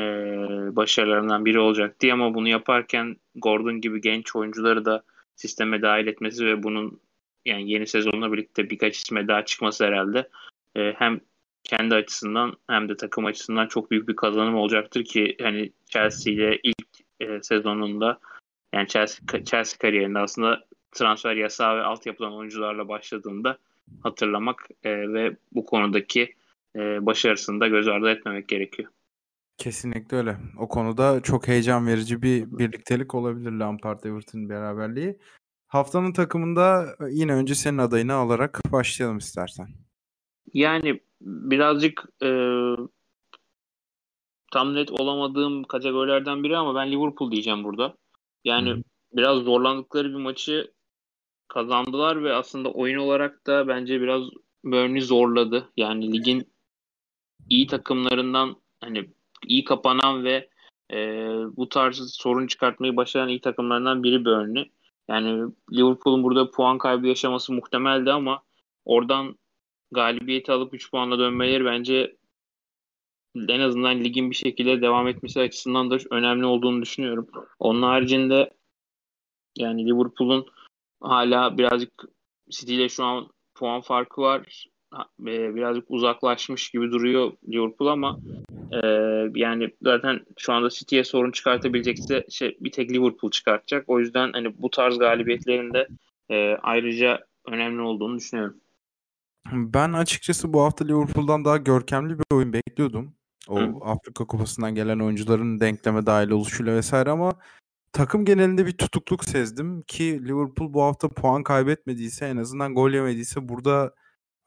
[0.76, 5.02] başarılarından biri olacak diye ama bunu yaparken Gordon gibi genç oyuncuları da
[5.40, 7.00] sisteme dahil etmesi ve bunun
[7.44, 10.28] yani yeni sezonla birlikte birkaç isme daha çıkması herhalde
[10.76, 11.20] e, hem
[11.64, 16.58] kendi açısından hem de takım açısından çok büyük bir kazanım olacaktır ki hani Chelsea ile
[16.62, 16.88] ilk
[17.20, 18.20] e, sezonunda
[18.74, 23.58] yani Chelsea, Chelsea kariyerinde aslında transfer yasağı ve altyapıdan oyuncularla başladığında
[24.02, 26.34] hatırlamak e, ve bu konudaki
[26.76, 28.90] e, başarısını da göz ardı etmemek gerekiyor.
[29.60, 30.36] Kesinlikle öyle.
[30.58, 35.18] O konuda çok heyecan verici bir birliktelik olabilir Lampard Everton beraberliği.
[35.66, 39.68] Haftanın takımında yine önce senin adayını alarak başlayalım istersen.
[40.54, 42.30] Yani birazcık e,
[44.52, 47.96] tam net olamadığım kategorilerden biri ama ben Liverpool diyeceğim burada.
[48.44, 48.82] Yani Hı.
[49.12, 50.72] biraz zorlandıkları bir maçı
[51.48, 54.22] kazandılar ve aslında oyun olarak da bence biraz
[54.64, 55.68] Burnley zorladı.
[55.76, 56.52] Yani ligin
[57.48, 59.10] iyi takımlarından hani
[59.46, 60.48] iyi kapanan ve
[60.92, 60.98] e,
[61.56, 64.70] bu tarz sorun çıkartmayı başaran iyi takımlarından biri Burnley.
[65.08, 68.42] Yani Liverpool'un burada puan kaybı yaşaması muhtemeldi ama
[68.84, 69.38] oradan
[69.92, 72.16] galibiyeti alıp 3 puanla dönmeleri bence
[73.48, 77.28] en azından ligin bir şekilde devam etmesi açısından da önemli olduğunu düşünüyorum.
[77.58, 78.50] Onun haricinde
[79.58, 80.46] yani Liverpool'un
[81.00, 82.04] hala birazcık
[82.50, 84.66] City ile şu an puan farkı var.
[85.26, 88.18] E, birazcık uzaklaşmış gibi duruyor Liverpool ama
[88.72, 88.78] e,
[89.34, 93.84] yani zaten şu anda City'ye sorun çıkartabilecekse şey, bir tek Liverpool çıkartacak.
[93.88, 95.88] O yüzden hani bu tarz galibiyetlerin de
[96.30, 98.56] e, ayrıca önemli olduğunu düşünüyorum.
[99.52, 103.14] Ben açıkçası bu hafta Liverpool'dan daha görkemli bir oyun bekliyordum.
[103.48, 103.72] O Hı.
[103.80, 107.32] Afrika Kupası'ndan gelen oyuncuların denkleme dahil oluşuyla vesaire ama
[107.92, 113.48] takım genelinde bir tutukluk sezdim ki Liverpool bu hafta puan kaybetmediyse en azından gol yemediyse
[113.48, 113.94] burada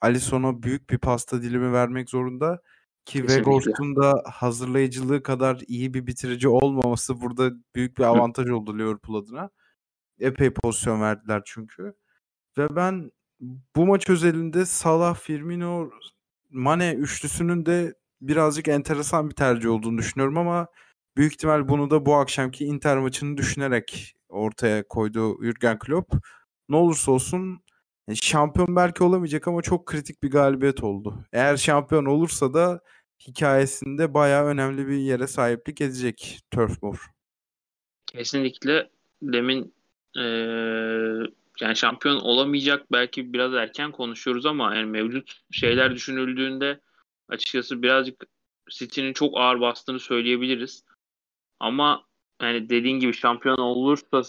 [0.04, 2.62] Alisson'a büyük bir pasta dilimi vermek zorunda
[3.06, 9.24] ki Weghorst'un da hazırlayıcılığı kadar iyi bir bitirici olmaması burada büyük bir avantaj oldu Liverpool
[9.24, 9.50] adına.
[10.20, 11.94] Epey pozisyon verdiler çünkü.
[12.58, 13.12] Ve ben
[13.76, 15.90] bu maç özelinde Salah, Firmino,
[16.50, 20.68] Mane üçlüsünün de birazcık enteresan bir tercih olduğunu düşünüyorum ama
[21.18, 26.14] büyük ihtimal bunu da bu akşamki Inter maçını düşünerek ortaya koydu Jurgen Klopp.
[26.70, 27.63] Ne olursa olsun
[28.22, 31.26] şampiyon belki olamayacak ama çok kritik bir galibiyet oldu.
[31.34, 32.82] Eğer şampiyon olursa da
[33.28, 37.12] hikayesinde bayağı önemli bir yere sahiplik edecek Turf Moor.
[38.06, 38.90] Kesinlikle
[39.22, 39.74] demin
[40.18, 40.22] ee,
[41.62, 46.80] yani şampiyon olamayacak belki biraz erken konuşuyoruz ama yani mevcut şeyler düşünüldüğünde
[47.30, 48.24] açıkçası birazcık
[48.70, 50.84] City'nin çok ağır bastığını söyleyebiliriz.
[51.60, 52.06] Ama
[52.42, 54.22] yani dediğin gibi şampiyon olursa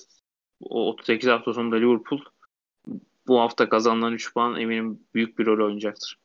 [0.60, 2.20] o 38 hafta sonunda Liverpool
[3.26, 6.20] bu hafta kazanılan 3 puan eminim büyük bir rol oynayacaktır.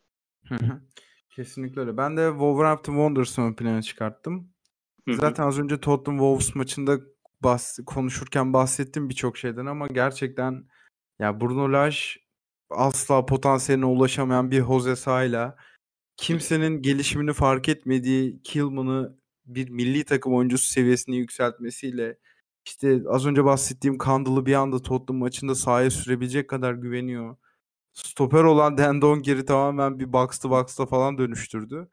[1.35, 1.97] Kesinlikle öyle.
[1.97, 4.53] Ben de Wolverhampton Wanderers'ı ön plana çıkarttım.
[5.09, 6.99] Zaten az önce Tottenham Wolves maçında
[7.43, 10.65] bahs- konuşurken bahsettim birçok şeyden ama gerçekten
[11.19, 11.97] ya Bruno Lage
[12.69, 15.55] asla potansiyeline ulaşamayan bir Jose Sa'yla
[16.17, 22.17] kimsenin gelişimini fark etmediği Kilman'ı bir milli takım oyuncusu seviyesine yükseltmesiyle
[22.69, 27.35] işte az önce bahsettiğim Kandıl'ı bir anda Tottenham maçında sahaya sürebilecek kadar güveniyor.
[27.93, 31.89] Stoper olan Dendon geri tamamen bir box to box'ta falan dönüştürdü.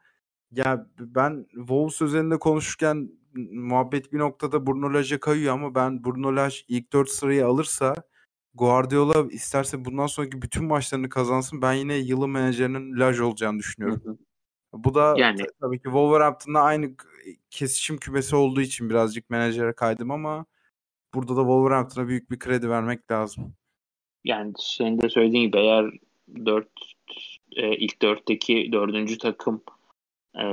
[0.51, 3.11] Ya ben Wolves üzerinde konuşurken
[3.53, 7.95] muhabbet bir noktada Bruno Lage'e kayıyor ama ben Bruno Lage ilk 4 sırayı alırsa
[8.55, 14.01] Guardiola isterse bundan sonraki bütün maçlarını kazansın ben yine yılın menajerinin Lage olacağını düşünüyorum.
[14.05, 14.17] Hı hı.
[14.73, 16.91] Bu da yani, tabii ki Wolverhampton'la aynı
[17.51, 20.47] kesişim kümesi olduğu için birazcık menajere kaydım ama
[21.17, 23.55] burada da Wolverhampton'a büyük bir kredi vermek lazım.
[24.25, 25.91] Yani senin de söylediğin gibi eğer
[26.47, 26.69] 4
[27.57, 29.63] e, ilk dörtteki dördüncü takım
[30.39, 30.45] e,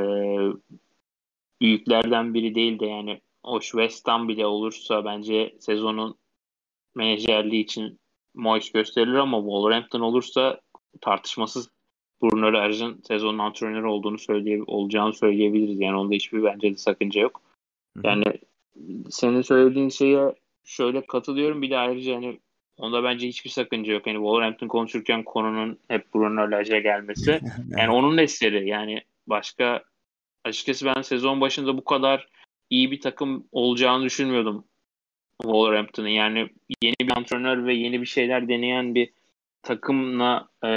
[1.62, 6.16] büyüklerden biri değil de yani o West Ham bile olursa bence sezonun
[6.96, 8.00] menajerliği için
[8.36, 10.62] Moyes gösterilir ama Wolverhampton olursa
[11.02, 11.70] tartışmasız
[12.22, 15.80] Bruno Lage sezonun antrenörü olduğunu söyleye olacağını söyleyebiliriz.
[15.80, 17.42] Yani onda hiçbir bence de sakınca yok.
[18.04, 18.24] Yani
[19.10, 21.62] senin söylediğin şeye şöyle katılıyorum.
[21.62, 22.40] Bir de ayrıca hani
[22.78, 24.08] onda bence hiçbir sakınca yok.
[24.08, 27.42] Yani Wolverhampton konuşurken konunun hep Bruno Lage'e gelmesi.
[27.78, 28.70] yani onun eseri.
[28.70, 29.84] Yani başka
[30.44, 32.28] açıkçası ben sezon başında bu kadar
[32.70, 34.66] iyi bir takım olacağını düşünmüyordum
[35.42, 36.08] Wolverhampton'ın.
[36.08, 36.50] Yani
[36.82, 39.10] yeni bir antrenör ve yeni bir şeyler deneyen bir
[39.64, 40.68] takımla e,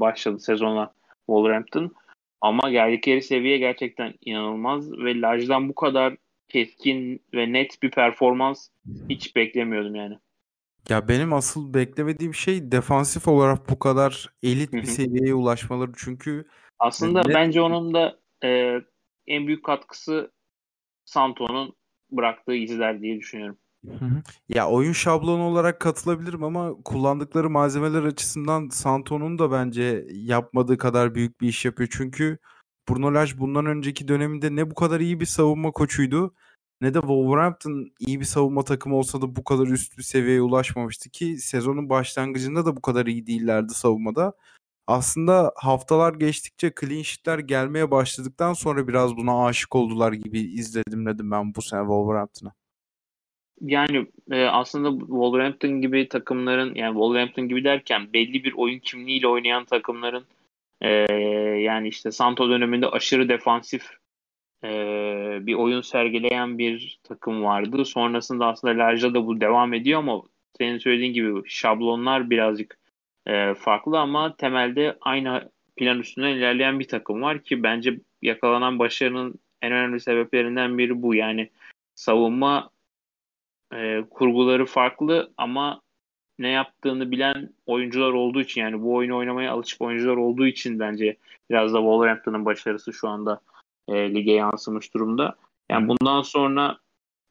[0.00, 0.92] başladı sezona
[1.26, 1.94] Wolverhampton.
[2.40, 6.16] Ama geldikleri seviye gerçekten inanılmaz ve Laj'dan bu kadar
[6.50, 8.68] keskin ve net bir performans
[9.08, 10.18] hiç beklemiyordum yani.
[10.88, 16.46] Ya benim asıl beklemediğim şey defansif olarak bu kadar elit bir seviyeye ulaşmaları çünkü
[16.78, 17.34] aslında net...
[17.34, 18.80] bence onun da e,
[19.26, 20.30] en büyük katkısı
[21.04, 21.74] Santo'nun
[22.10, 23.58] bıraktığı izler diye düşünüyorum.
[24.48, 31.40] Ya oyun şablonu olarak katılabilirim ama kullandıkları malzemeler açısından Santo'nun da bence yapmadığı kadar büyük
[31.40, 31.88] bir iş yapıyor.
[31.92, 32.38] Çünkü
[32.88, 36.34] Bruno Lage bundan önceki döneminde ne bu kadar iyi bir savunma koçuydu
[36.80, 41.10] ne de Wolverhampton iyi bir savunma takımı olsa da bu kadar üst bir seviyeye ulaşmamıştı
[41.10, 44.32] ki sezonun başlangıcında da bu kadar iyi değillerdi savunmada.
[44.86, 51.30] Aslında haftalar geçtikçe clean sheet'ler gelmeye başladıktan sonra biraz buna aşık oldular gibi izledim dedim
[51.30, 52.52] ben bu sene Wolverhampton'a.
[53.60, 59.64] Yani e, aslında Wolverhampton gibi takımların yani Wolverhampton gibi derken belli bir oyun kimliğiyle oynayan
[59.64, 60.24] takımların
[60.80, 60.88] e,
[61.60, 63.90] yani işte Santo döneminde aşırı defansif
[64.64, 64.68] e,
[65.40, 67.84] bir oyun sergileyen bir takım vardı.
[67.84, 70.22] Sonrasında aslında Larja da bu devam ediyor ama
[70.58, 72.78] senin söylediğin gibi şablonlar birazcık
[73.26, 79.34] e, farklı ama temelde aynı plan üstünden ilerleyen bir takım var ki bence yakalanan başarının
[79.62, 81.14] en önemli sebeplerinden biri bu.
[81.14, 81.50] Yani
[81.94, 82.70] savunma
[83.74, 85.82] e, kurguları farklı ama
[86.40, 91.16] ne yaptığını bilen oyuncular olduğu için yani bu oyunu oynamaya alışık oyuncular olduğu için bence
[91.50, 93.40] biraz da Wolverhampton'ın başarısı şu anda
[93.88, 95.36] e, lige yansımış durumda.
[95.70, 96.78] Yani bundan sonra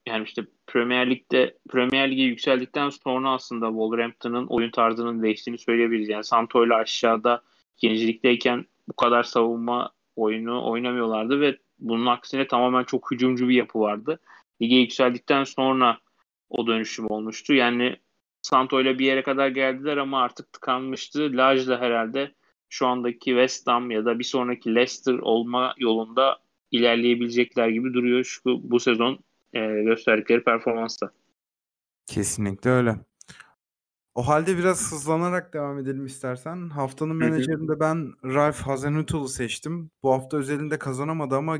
[0.08, 6.10] yani işte Premier Lig'de Premier Lig'e yükseldikten sonra aslında Wolverhampton'ın oyun tarzının değiştiğini söyleyebiliriz.
[6.10, 7.42] Yani Santo ile aşağıda
[7.78, 14.20] ikincilikteyken bu kadar savunma oyunu oynamıyorlardı ve bunun aksine tamamen çok hücumcu bir yapı vardı.
[14.62, 15.98] Lige yükseldikten sonra
[16.50, 17.54] o dönüşüm olmuştu.
[17.54, 17.98] Yani
[18.42, 21.30] Santo ile bir yere kadar geldiler ama artık tıkanmıştı.
[21.34, 22.32] Laj da herhalde
[22.70, 26.38] şu andaki West Ham ya da bir sonraki Leicester olma yolunda
[26.72, 29.20] ilerleyebilecekler gibi duruyor şu bu sezon
[29.54, 31.12] e, gösterdikleri performansla.
[32.06, 32.96] Kesinlikle öyle.
[34.16, 36.70] O halde biraz hızlanarak devam edelim istersen.
[36.70, 39.92] Haftanın menajerinde ben Ralph Hasenhüttl'u seçtim.
[40.04, 41.58] Bu hafta özelinde kazanamadı ama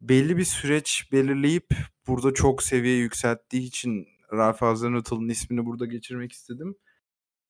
[0.00, 1.66] belli bir süreç belirleyip
[2.06, 6.76] burada çok seviye yükselttiği için Ralph Hasenhüttl'ın ismini burada geçirmek istedim.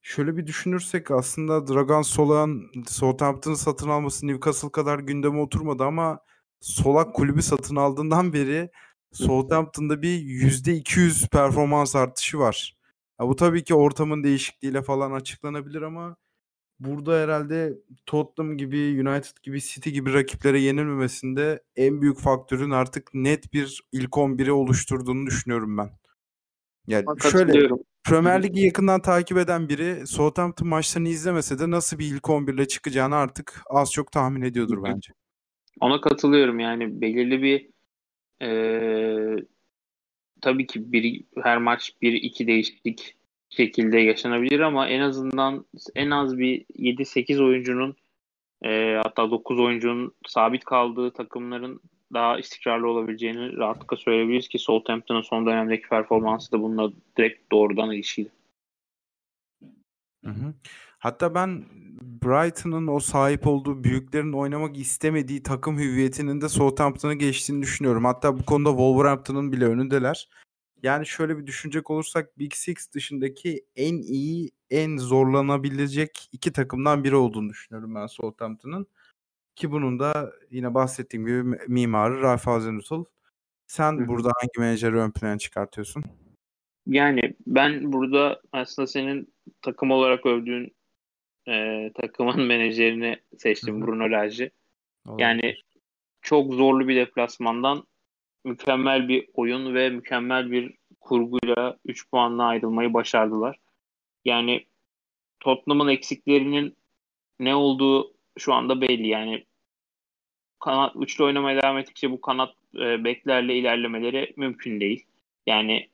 [0.03, 6.21] Şöyle bir düşünürsek aslında Dragan Solak'ın Southampton'ı satın alması Newcastle kadar gündeme oturmadı ama
[6.61, 8.71] Solak kulübü satın aldığından beri
[9.13, 12.77] Southampton'da bir %200 performans artışı var.
[13.21, 16.17] Ya bu tabii ki ortamın değişikliğiyle falan açıklanabilir ama
[16.81, 23.53] burada herhalde Tottenham gibi, United gibi, City gibi rakiplere yenilmemesinde en büyük faktörün artık net
[23.53, 25.91] bir ilk 11'i oluşturduğunu düşünüyorum ben.
[26.87, 27.69] Yani şöyle
[28.05, 32.69] Premier Lig'i yakından takip eden biri Southampton maçlarını izlemese de nasıl bir ilk 11 ile
[32.69, 35.13] çıkacağını artık az çok tahmin ediyordur bence.
[35.81, 37.01] Ona katılıyorum yani.
[37.01, 37.71] Belirli bir
[38.43, 38.51] e,
[40.41, 43.17] tabii ki bir, her maç bir iki değişiklik
[43.49, 47.97] şekilde yaşanabilir ama en azından en az bir 7-8 oyuncunun
[48.65, 51.81] e, hatta 9 oyuncunun sabit kaldığı takımların
[52.13, 58.29] daha istikrarlı olabileceğini rahatlıkla söyleyebiliriz ki Southampton'ın son dönemdeki performansı da bununla direkt doğrudan ilişkili.
[60.99, 61.65] Hatta ben
[62.03, 68.05] Brighton'ın o sahip olduğu büyüklerin oynamak istemediği takım hüviyetinin de Southampton'a geçtiğini düşünüyorum.
[68.05, 70.29] Hatta bu konuda Wolverhampton'ın bile önündeler.
[70.83, 77.17] Yani şöyle bir düşünecek olursak Big Six dışındaki en iyi, en zorlanabilecek iki takımdan biri
[77.17, 78.87] olduğunu düşünüyorum ben Southampton'ın.
[79.57, 83.05] Ki bunun da yine bahsettiğim gibi mimarı Ralph Hasenhüttl.
[83.67, 84.09] Sen Hı-hı.
[84.09, 86.05] burada hangi menajeri ön plana çıkartıyorsun?
[86.87, 90.77] Yani ben burada aslında senin takım olarak övdüğün
[91.49, 93.87] e, takımın menajerini seçtim Hı-hı.
[93.87, 94.51] Bruno Lage.
[95.19, 95.57] Yani
[96.23, 97.87] çok zorlu bir deplasmandan
[98.45, 103.61] mükemmel bir oyun ve mükemmel bir kurguyla 3 puanla ayrılmayı başardılar.
[104.25, 104.67] Yani
[105.41, 106.77] Tottenham'ın eksiklerinin
[107.41, 109.09] ne olduğu şu anda belli.
[109.09, 109.46] Yani
[110.61, 115.05] kanat üçlü oynamaya devam ettikçe bu kanat e, beklerle ilerlemeleri mümkün değil.
[115.47, 115.89] Yani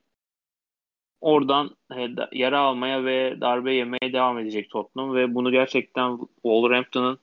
[1.21, 7.19] oradan e, yara almaya ve darbe yemeye devam edecek Tottenham ve bunu gerçekten Wolverhampton'ın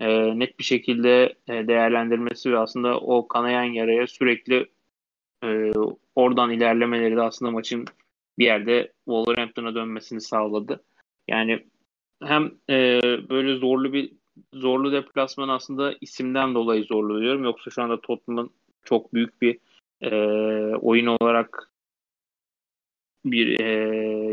[0.00, 4.66] e, net bir şekilde e, değerlendirmesi ve aslında o kanayan yaraya sürekli
[5.44, 5.72] e,
[6.14, 7.84] oradan ilerlemeleri de aslında maçın
[8.38, 10.84] bir yerde Wolverhampton'a dönmesini sağladı.
[11.28, 11.64] Yani
[12.22, 14.12] hem e, böyle zorlu bir
[14.52, 17.44] zorlu deplasman aslında isimden dolayı zorlu diyorum.
[17.44, 18.50] Yoksa şu anda Tottenham'ın
[18.84, 19.58] çok büyük bir
[20.00, 20.14] e,
[20.76, 21.70] oyun olarak
[23.24, 23.64] bir e,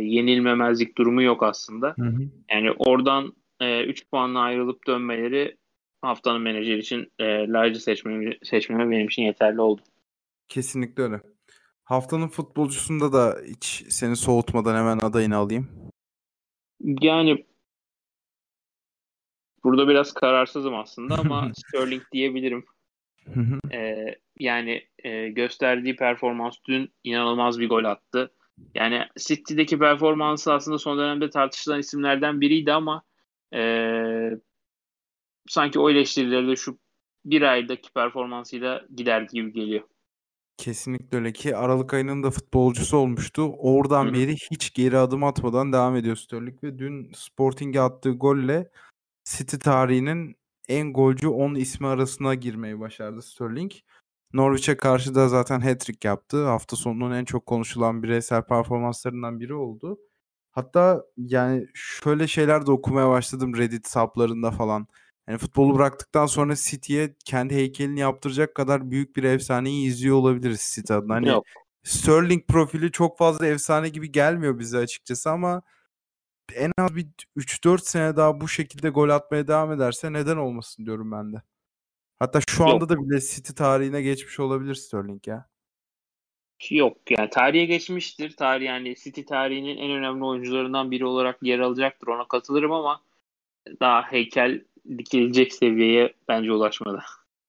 [0.02, 1.96] yenilmemezlik durumu yok aslında.
[2.00, 2.22] Hı hı.
[2.52, 5.58] Yani oradan 3 e, puanla ayrılıp dönmeleri
[6.02, 9.82] haftanın menajeri için e, Large'ı seçmeme, seçmeme benim için yeterli oldu.
[10.48, 11.22] Kesinlikle öyle.
[11.84, 15.70] Haftanın futbolcusunda da hiç seni soğutmadan hemen adayını alayım.
[17.02, 17.46] Yani
[19.63, 22.65] burada biraz kararsızım aslında ama Sterling diyebilirim.
[23.71, 28.32] ee, yani e, gösterdiği performans dün inanılmaz bir gol attı.
[28.76, 33.04] Yani City'deki performansı aslında son dönemde tartışılan isimlerden biriydi ama
[33.54, 33.62] e,
[35.47, 36.78] sanki o eleştirileri de şu
[37.26, 39.84] bir aydaki performansıyla gider gibi geliyor.
[40.58, 43.41] Kesinlikle öyle ki Aralık ayının da futbolcusu olmuştu.
[43.58, 44.13] Oradan Hı.
[44.13, 48.69] beri hiç geri adım atmadan devam ediyor Sterling ve dün Sporting'e attığı golle
[49.24, 50.36] City tarihinin
[50.68, 53.72] en golcü 10 ismi arasına girmeyi başardı Sterling.
[54.34, 56.45] Norwich'e karşı da zaten hat-trick yaptı.
[56.48, 60.00] Hafta sonunun en çok konuşulan bireysel performanslarından biri oldu.
[60.52, 64.88] Hatta yani şöyle şeyler de okumaya başladım Reddit saplarında falan.
[65.28, 70.93] Yani futbolu bıraktıktan sonra City'ye kendi heykelini yaptıracak kadar büyük bir efsaneyi izliyor olabiliriz City
[70.93, 71.16] adına.
[71.16, 71.45] Hani Yok.
[71.84, 75.62] Sterling profili çok fazla efsane gibi gelmiyor bize açıkçası ama
[76.56, 81.12] en az bir 3-4 sene daha bu şekilde gol atmaya devam ederse neden olmasın diyorum
[81.12, 81.41] ben de.
[82.20, 82.89] Hatta şu anda Yok.
[82.89, 85.49] da bile City tarihine geçmiş olabilir Sterling ya.
[86.70, 88.36] Yok yani tarihe geçmiştir.
[88.36, 92.08] Tarih yani City tarihinin en önemli oyuncularından biri olarak yer alacaktır.
[92.08, 93.02] Ona katılırım ama
[93.80, 94.66] daha heykel
[94.97, 97.04] dikilecek seviyeye bence ulaşmadı.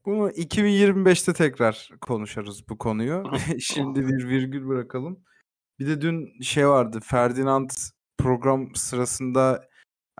[0.07, 3.25] Bunu 2025'te tekrar konuşuruz bu konuyu.
[3.61, 5.25] Şimdi bir virgül bırakalım.
[5.79, 7.01] Bir de dün şey vardı.
[7.05, 7.71] Ferdinand
[8.23, 9.69] program sırasında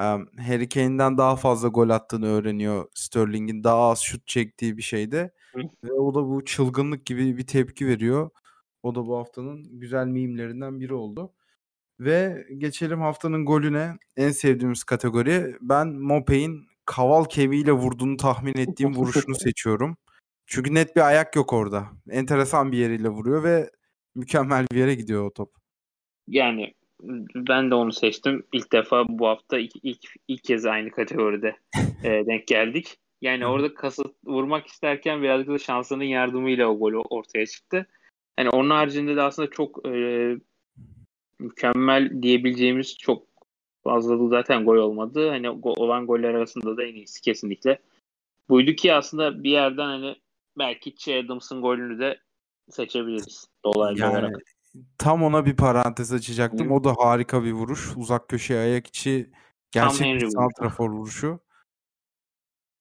[0.01, 2.89] um, Harry Kane'den daha fazla gol attığını öğreniyor.
[2.95, 5.33] Sterling'in daha az şut çektiği bir şeyde.
[5.85, 8.31] Ve o da bu çılgınlık gibi bir tepki veriyor.
[8.83, 11.33] O da bu haftanın güzel mimlerinden biri oldu.
[12.01, 13.97] Ve geçelim haftanın golüne.
[14.17, 15.57] En sevdiğimiz kategori.
[15.61, 19.97] Ben Mopey'in kaval kemiğiyle vurduğunu tahmin ettiğim vuruşunu seçiyorum.
[20.47, 21.87] Çünkü net bir ayak yok orada.
[22.11, 23.71] Enteresan bir yeriyle vuruyor ve
[24.15, 25.55] mükemmel bir yere gidiyor o top.
[26.29, 26.75] Yani
[27.35, 28.47] ben de onu seçtim.
[28.53, 31.57] İlk defa bu hafta ilk, ilk, ilk kez aynı kategoride
[32.05, 32.99] e, denk geldik.
[33.21, 37.87] Yani orada kasıt vurmak isterken birazcık da şansının yardımıyla o gol ortaya çıktı.
[38.39, 40.37] Yani onun haricinde de aslında çok e,
[41.39, 43.27] mükemmel diyebileceğimiz çok
[43.85, 45.29] fazla da zaten gol olmadı.
[45.29, 47.79] Hani olan goller arasında da en iyisi kesinlikle
[48.49, 50.17] buydu ki aslında bir yerden hani
[50.59, 52.19] belki Che Adams'ın golünü de
[52.71, 54.43] seçebiliriz dolaylı yani, olarak.
[54.99, 56.71] Tam ona bir parantez açacaktım.
[56.71, 56.75] Hı.
[56.75, 57.97] O da harika bir vuruş.
[57.97, 59.31] Uzak köşeye ayak içi
[59.71, 61.41] gerçek bir santrafor vuruşu.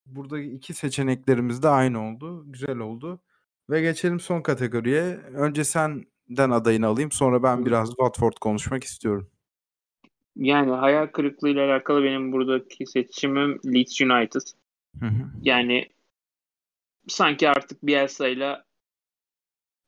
[0.05, 2.43] Burada iki seçeneklerimiz de aynı oldu.
[2.51, 3.19] Güzel oldu.
[3.69, 5.03] Ve geçelim son kategoriye.
[5.33, 7.11] Önce senden adayını alayım.
[7.11, 9.29] Sonra ben biraz Watford konuşmak istiyorum.
[10.35, 14.41] Yani hayal kırıklığı ile alakalı benim buradaki seçimim Leeds United.
[14.99, 15.31] Hı hı.
[15.41, 15.89] Yani
[17.07, 18.63] sanki artık Bielsa ile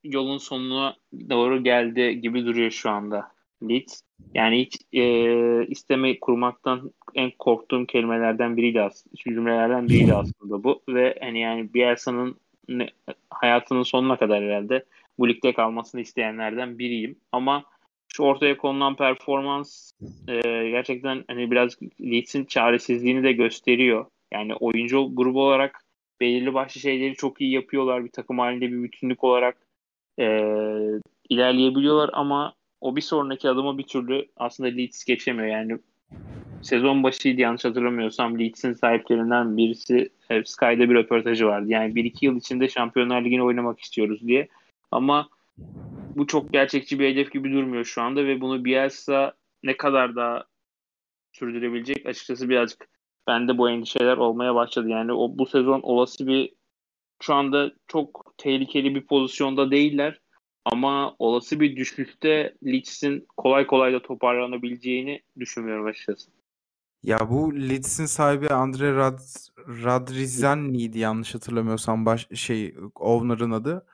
[0.03, 0.95] yolun sonuna
[1.29, 3.31] doğru geldi gibi duruyor şu anda
[3.69, 4.01] Leeds.
[4.33, 9.15] Yani hiç e, isteme kurmaktan en korktuğum kelimelerden biriydi aslında.
[9.15, 10.81] Cümlelerden biriydi aslında bu.
[10.89, 12.35] Ve hani yani Bielsa'nın
[13.29, 14.85] hayatının sonuna kadar herhalde
[15.19, 17.15] bu ligde kalmasını isteyenlerden biriyim.
[17.31, 17.63] Ama
[18.07, 19.91] şu ortaya konulan performans
[20.27, 24.05] e, gerçekten hani biraz Leeds'in çaresizliğini de gösteriyor.
[24.33, 25.83] Yani oyuncu grubu olarak
[26.21, 28.05] belirli başlı şeyleri çok iyi yapıyorlar.
[28.05, 29.57] Bir takım halinde bir bütünlük olarak
[30.19, 30.27] e,
[31.29, 35.47] ilerleyebiliyorlar ama o bir sonraki adımı bir türlü aslında Leeds geçemiyor.
[35.47, 35.77] Yani
[36.61, 41.65] sezon başıydı yanlış hatırlamıyorsam Leeds'in sahiplerinden birisi e, Sky'da bir röportajı vardı.
[41.69, 44.47] Yani bir iki yıl içinde Şampiyonlar Ligi'ni oynamak istiyoruz diye.
[44.91, 45.29] Ama
[46.15, 49.33] bu çok gerçekçi bir hedef gibi durmuyor şu anda ve bunu Bielsa
[49.63, 50.43] ne kadar daha
[51.31, 52.87] sürdürebilecek açıkçası birazcık
[53.27, 54.89] bende bu endişeler olmaya başladı.
[54.89, 56.53] Yani o bu sezon olası bir
[57.23, 60.19] şu anda çok tehlikeli bir pozisyonda değiller
[60.65, 66.31] ama olası bir düşüşte Leeds'in kolay kolay da toparlanabileceğini düşünmüyorum açıkçası.
[67.03, 69.19] Ya bu Leeds'in sahibi Andre Rad
[69.57, 73.85] Radrizani'ydi yanlış hatırlamıyorsam baş şey owner'ın adı.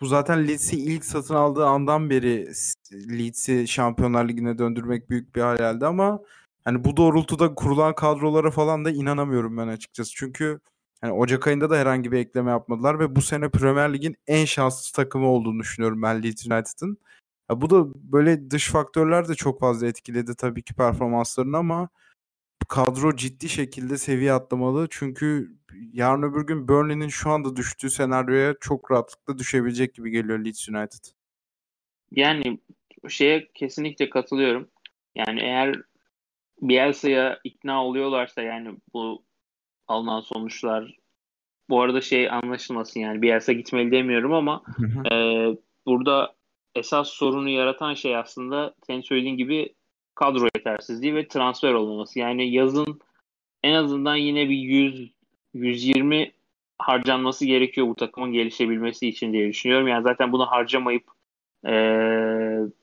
[0.00, 2.48] Bu zaten Leeds'i ilk satın aldığı andan beri
[2.92, 6.20] Leeds'i Şampiyonlar Ligi'ne döndürmek büyük bir hayaldi ama
[6.64, 10.12] hani bu doğrultuda kurulan kadrolara falan da inanamıyorum ben açıkçası.
[10.16, 10.60] Çünkü
[11.06, 14.96] hani Ocak ayında da herhangi bir ekleme yapmadılar ve bu sene Premier Lig'in en şanslı
[14.96, 16.98] takımı olduğunu düşünüyorum ben Leeds United'ın.
[17.50, 21.88] Ya bu da böyle dış faktörler de çok fazla etkiledi tabii ki performanslarını ama
[22.68, 24.86] kadro ciddi şekilde seviye atlamalı.
[24.90, 25.56] Çünkü
[25.92, 31.04] yarın öbür gün Burnley'nin şu anda düştüğü senaryoya çok rahatlıkla düşebilecek gibi geliyor Leeds United.
[32.10, 32.58] Yani
[33.08, 34.68] şeye kesinlikle katılıyorum.
[35.14, 35.82] Yani eğer
[36.62, 39.25] Bielsa'ya ikna oluyorlarsa yani bu
[39.88, 40.96] alınan sonuçlar
[41.70, 44.62] bu arada şey anlaşılmasın yani Bielsa gitmeli demiyorum ama
[45.12, 45.14] e,
[45.86, 46.34] burada
[46.74, 49.74] esas sorunu yaratan şey aslında senin söylediğin gibi
[50.14, 52.18] kadro yetersizliği ve transfer olmaması.
[52.18, 53.00] Yani yazın
[53.62, 55.12] en azından yine bir 100
[55.54, 56.32] 120
[56.78, 59.88] harcanması gerekiyor bu takımın gelişebilmesi için diye düşünüyorum.
[59.88, 61.04] Yani zaten bunu harcamayıp
[61.66, 61.72] e,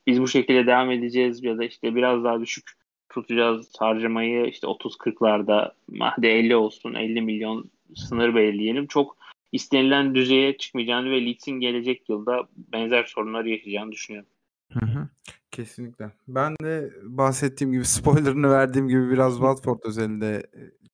[0.07, 2.82] biz bu şekilde devam edeceğiz ya da işte biraz daha düşük
[3.13, 8.87] tutacağız harcamayı işte 30-40'larda hadi 50 olsun 50 milyon sınır belirleyelim.
[8.87, 9.17] Çok
[9.51, 14.29] istenilen düzeye çıkmayacağını ve Leeds'in gelecek yılda benzer sorunları yaşayacağını düşünüyorum.
[14.71, 15.09] Hı hı.
[15.51, 16.11] Kesinlikle.
[16.27, 20.43] Ben de bahsettiğim gibi spoilerını verdiğim gibi biraz Watford özelinde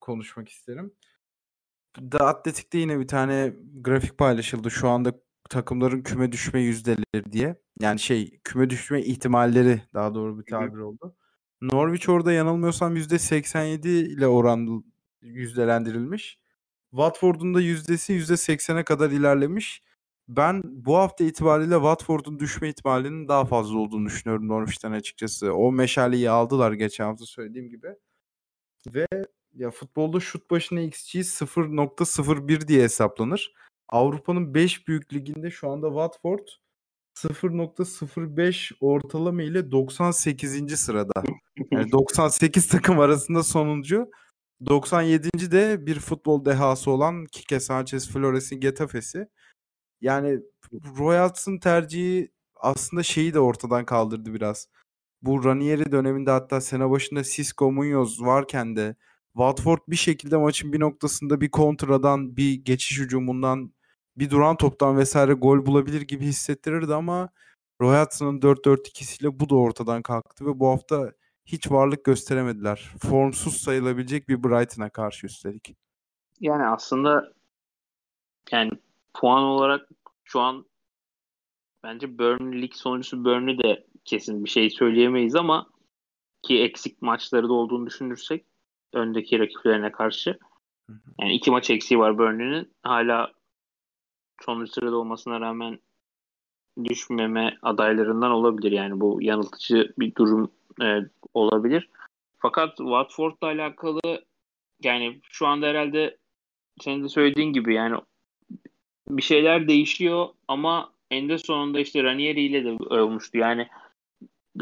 [0.02, 0.94] konuşmak isterim.
[2.12, 4.72] The Athletic'te yine bir tane grafik paylaşıldı.
[4.72, 5.14] Şu anda
[5.50, 7.56] takımların küme düşme yüzdeleri diye.
[7.80, 11.16] Yani şey küme düşme ihtimalleri daha doğru bir tabir oldu.
[11.62, 14.84] Norwich orada yanılmıyorsam %87 ile oran
[15.22, 16.40] yüzdelendirilmiş.
[16.92, 19.84] Watford'un da yüzdesi %80'e kadar ilerlemiş.
[20.28, 25.54] Ben bu hafta itibariyle Watford'un düşme ihtimalinin daha fazla olduğunu düşünüyorum Norwich'ten açıkçası.
[25.54, 27.88] O meşaleyi aldılar geçen hafta söylediğim gibi.
[28.88, 29.08] Ve
[29.54, 33.54] ya futbolda şut başına XG 0.01 diye hesaplanır.
[33.90, 36.48] Avrupa'nın 5 büyük liginde şu anda Watford
[37.28, 40.80] 0.05 ortalama ile 98.
[40.80, 41.24] sırada.
[41.72, 44.12] Yani 98 takım arasında sonuncu
[44.66, 45.52] 97.
[45.52, 49.28] de bir futbol dehası olan Kike Sanchez Flores'in Getafe'si.
[50.02, 50.40] Yani
[51.00, 54.68] Royals'ın tercihi aslında şeyi de ortadan kaldırdı biraz.
[55.22, 58.96] Bu Ranieri döneminde hatta sene başında Cisco Munoz varken de
[59.34, 63.74] Watford bir şekilde maçın bir noktasında bir kontradan, bir geçiş hücumundan,
[64.18, 67.30] bir duran toptan vesaire gol bulabilir gibi hissettirirdi ama
[67.82, 71.12] Royals'ın 4-4-2'siyle bu da ortadan kalktı ve bu hafta
[71.46, 72.90] hiç varlık gösteremediler.
[73.00, 75.76] Formsuz sayılabilecek bir Brighton'a karşı üstelik.
[76.40, 77.34] Yani aslında
[78.52, 78.72] yani
[79.14, 79.90] puan olarak
[80.24, 80.66] şu an
[81.84, 85.70] bence Burnley lig sonuncusu Burnley de kesin bir şey söyleyemeyiz ama
[86.42, 88.46] ki eksik maçları da olduğunu düşünürsek
[88.94, 90.40] öndeki rakiplerine karşı
[91.20, 92.74] yani iki maç eksiği var Burnley'nin.
[92.84, 93.34] Hala
[94.46, 95.80] sonuncu sırada olmasına rağmen
[96.84, 98.72] düşmeme adaylarından olabilir.
[98.72, 101.00] Yani bu yanıltıcı bir durum e,
[101.34, 101.90] olabilir.
[102.38, 104.02] Fakat Watford'la alakalı
[104.84, 106.18] yani şu anda herhalde
[106.82, 107.98] senin de söylediğin gibi yani
[109.10, 112.72] bir şeyler değişiyor ama en de sonunda işte Ranieri ile de
[113.02, 113.38] olmuştu.
[113.38, 113.68] Yani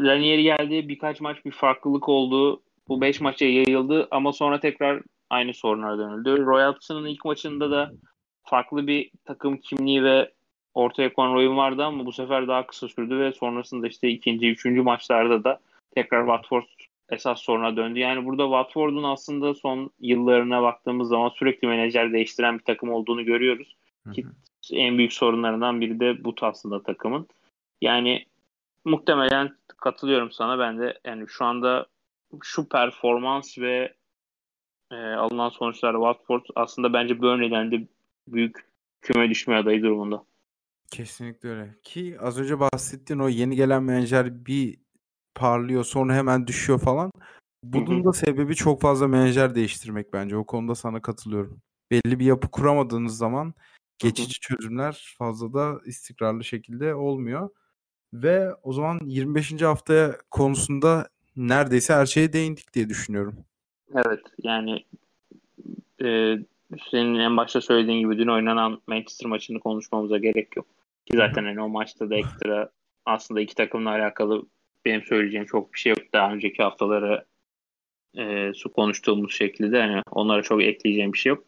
[0.00, 2.62] Ranieri geldi birkaç maç bir farklılık oldu.
[2.88, 6.46] Bu 5 maça yayıldı ama sonra tekrar aynı sorunlara dönüldü.
[6.46, 7.92] Royals'ın ilk maçında da
[8.48, 10.32] farklı bir takım kimliği ve
[10.74, 14.82] ortaya konan oyun vardı ama bu sefer daha kısa sürdü ve sonrasında işte ikinci, üçüncü
[14.82, 15.60] maçlarda da
[15.94, 16.64] tekrar Watford
[17.10, 17.98] esas soruna döndü.
[17.98, 23.76] Yani burada Watford'un aslında son yıllarına baktığımız zaman sürekli menajer değiştiren bir takım olduğunu görüyoruz.
[24.04, 24.14] Hı hı.
[24.14, 24.26] Ki
[24.72, 27.28] en büyük sorunlarından biri de bu aslında takımın.
[27.80, 28.26] Yani
[28.84, 30.58] muhtemelen katılıyorum sana.
[30.58, 31.86] Ben de yani şu anda
[32.42, 33.94] şu performans ve
[34.90, 37.86] e, alınan sonuçlar Watford aslında bence Burnley'den de
[38.32, 38.68] büyük
[39.02, 40.24] küme düşme adayı durumunda.
[40.90, 41.74] Kesinlikle öyle.
[41.82, 44.78] Ki az önce bahsettiğin o yeni gelen menajer bir
[45.34, 47.10] parlıyor sonra hemen düşüyor falan.
[47.64, 50.36] Bunun da sebebi çok fazla menajer değiştirmek bence.
[50.36, 51.62] O konuda sana katılıyorum.
[51.90, 53.54] Belli bir yapı kuramadığınız zaman
[53.98, 57.50] geçici çözümler fazla da istikrarlı şekilde olmuyor.
[58.12, 59.62] Ve o zaman 25.
[59.62, 63.36] haftaya konusunda neredeyse her şeye değindik diye düşünüyorum.
[63.94, 64.84] Evet yani
[66.02, 66.38] e,
[66.90, 70.66] senin en başta söylediğin gibi dün oynanan Manchester maçını konuşmamıza gerek yok.
[71.06, 72.70] Ki zaten hani o maçta da ekstra
[73.04, 74.46] aslında iki takımla alakalı
[74.84, 76.12] benim söyleyeceğim çok bir şey yok.
[76.12, 77.24] Daha önceki haftaları
[78.16, 81.44] e, su konuştuğumuz şekilde hani onlara çok ekleyeceğim bir şey yok.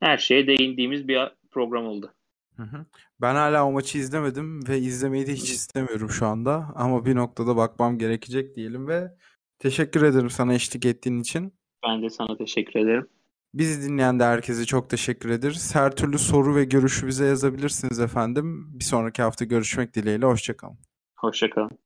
[0.00, 1.18] Her şeye değindiğimiz bir
[1.50, 2.14] program oldu.
[2.56, 2.86] Hı hı.
[3.20, 6.72] Ben hala o maçı izlemedim ve izlemeyi de hiç istemiyorum şu anda.
[6.74, 9.14] Ama bir noktada bakmam gerekecek diyelim ve
[9.58, 11.54] teşekkür ederim sana eşlik ettiğin için.
[11.86, 13.08] Ben de sana teşekkür ederim.
[13.54, 15.74] Bizi dinleyen de herkese çok teşekkür ederiz.
[15.74, 18.66] Her türlü soru ve görüşü bize yazabilirsiniz efendim.
[18.78, 20.26] Bir sonraki hafta görüşmek dileğiyle.
[20.26, 20.78] Hoşçakalın.
[21.16, 21.83] Hoşçakalın.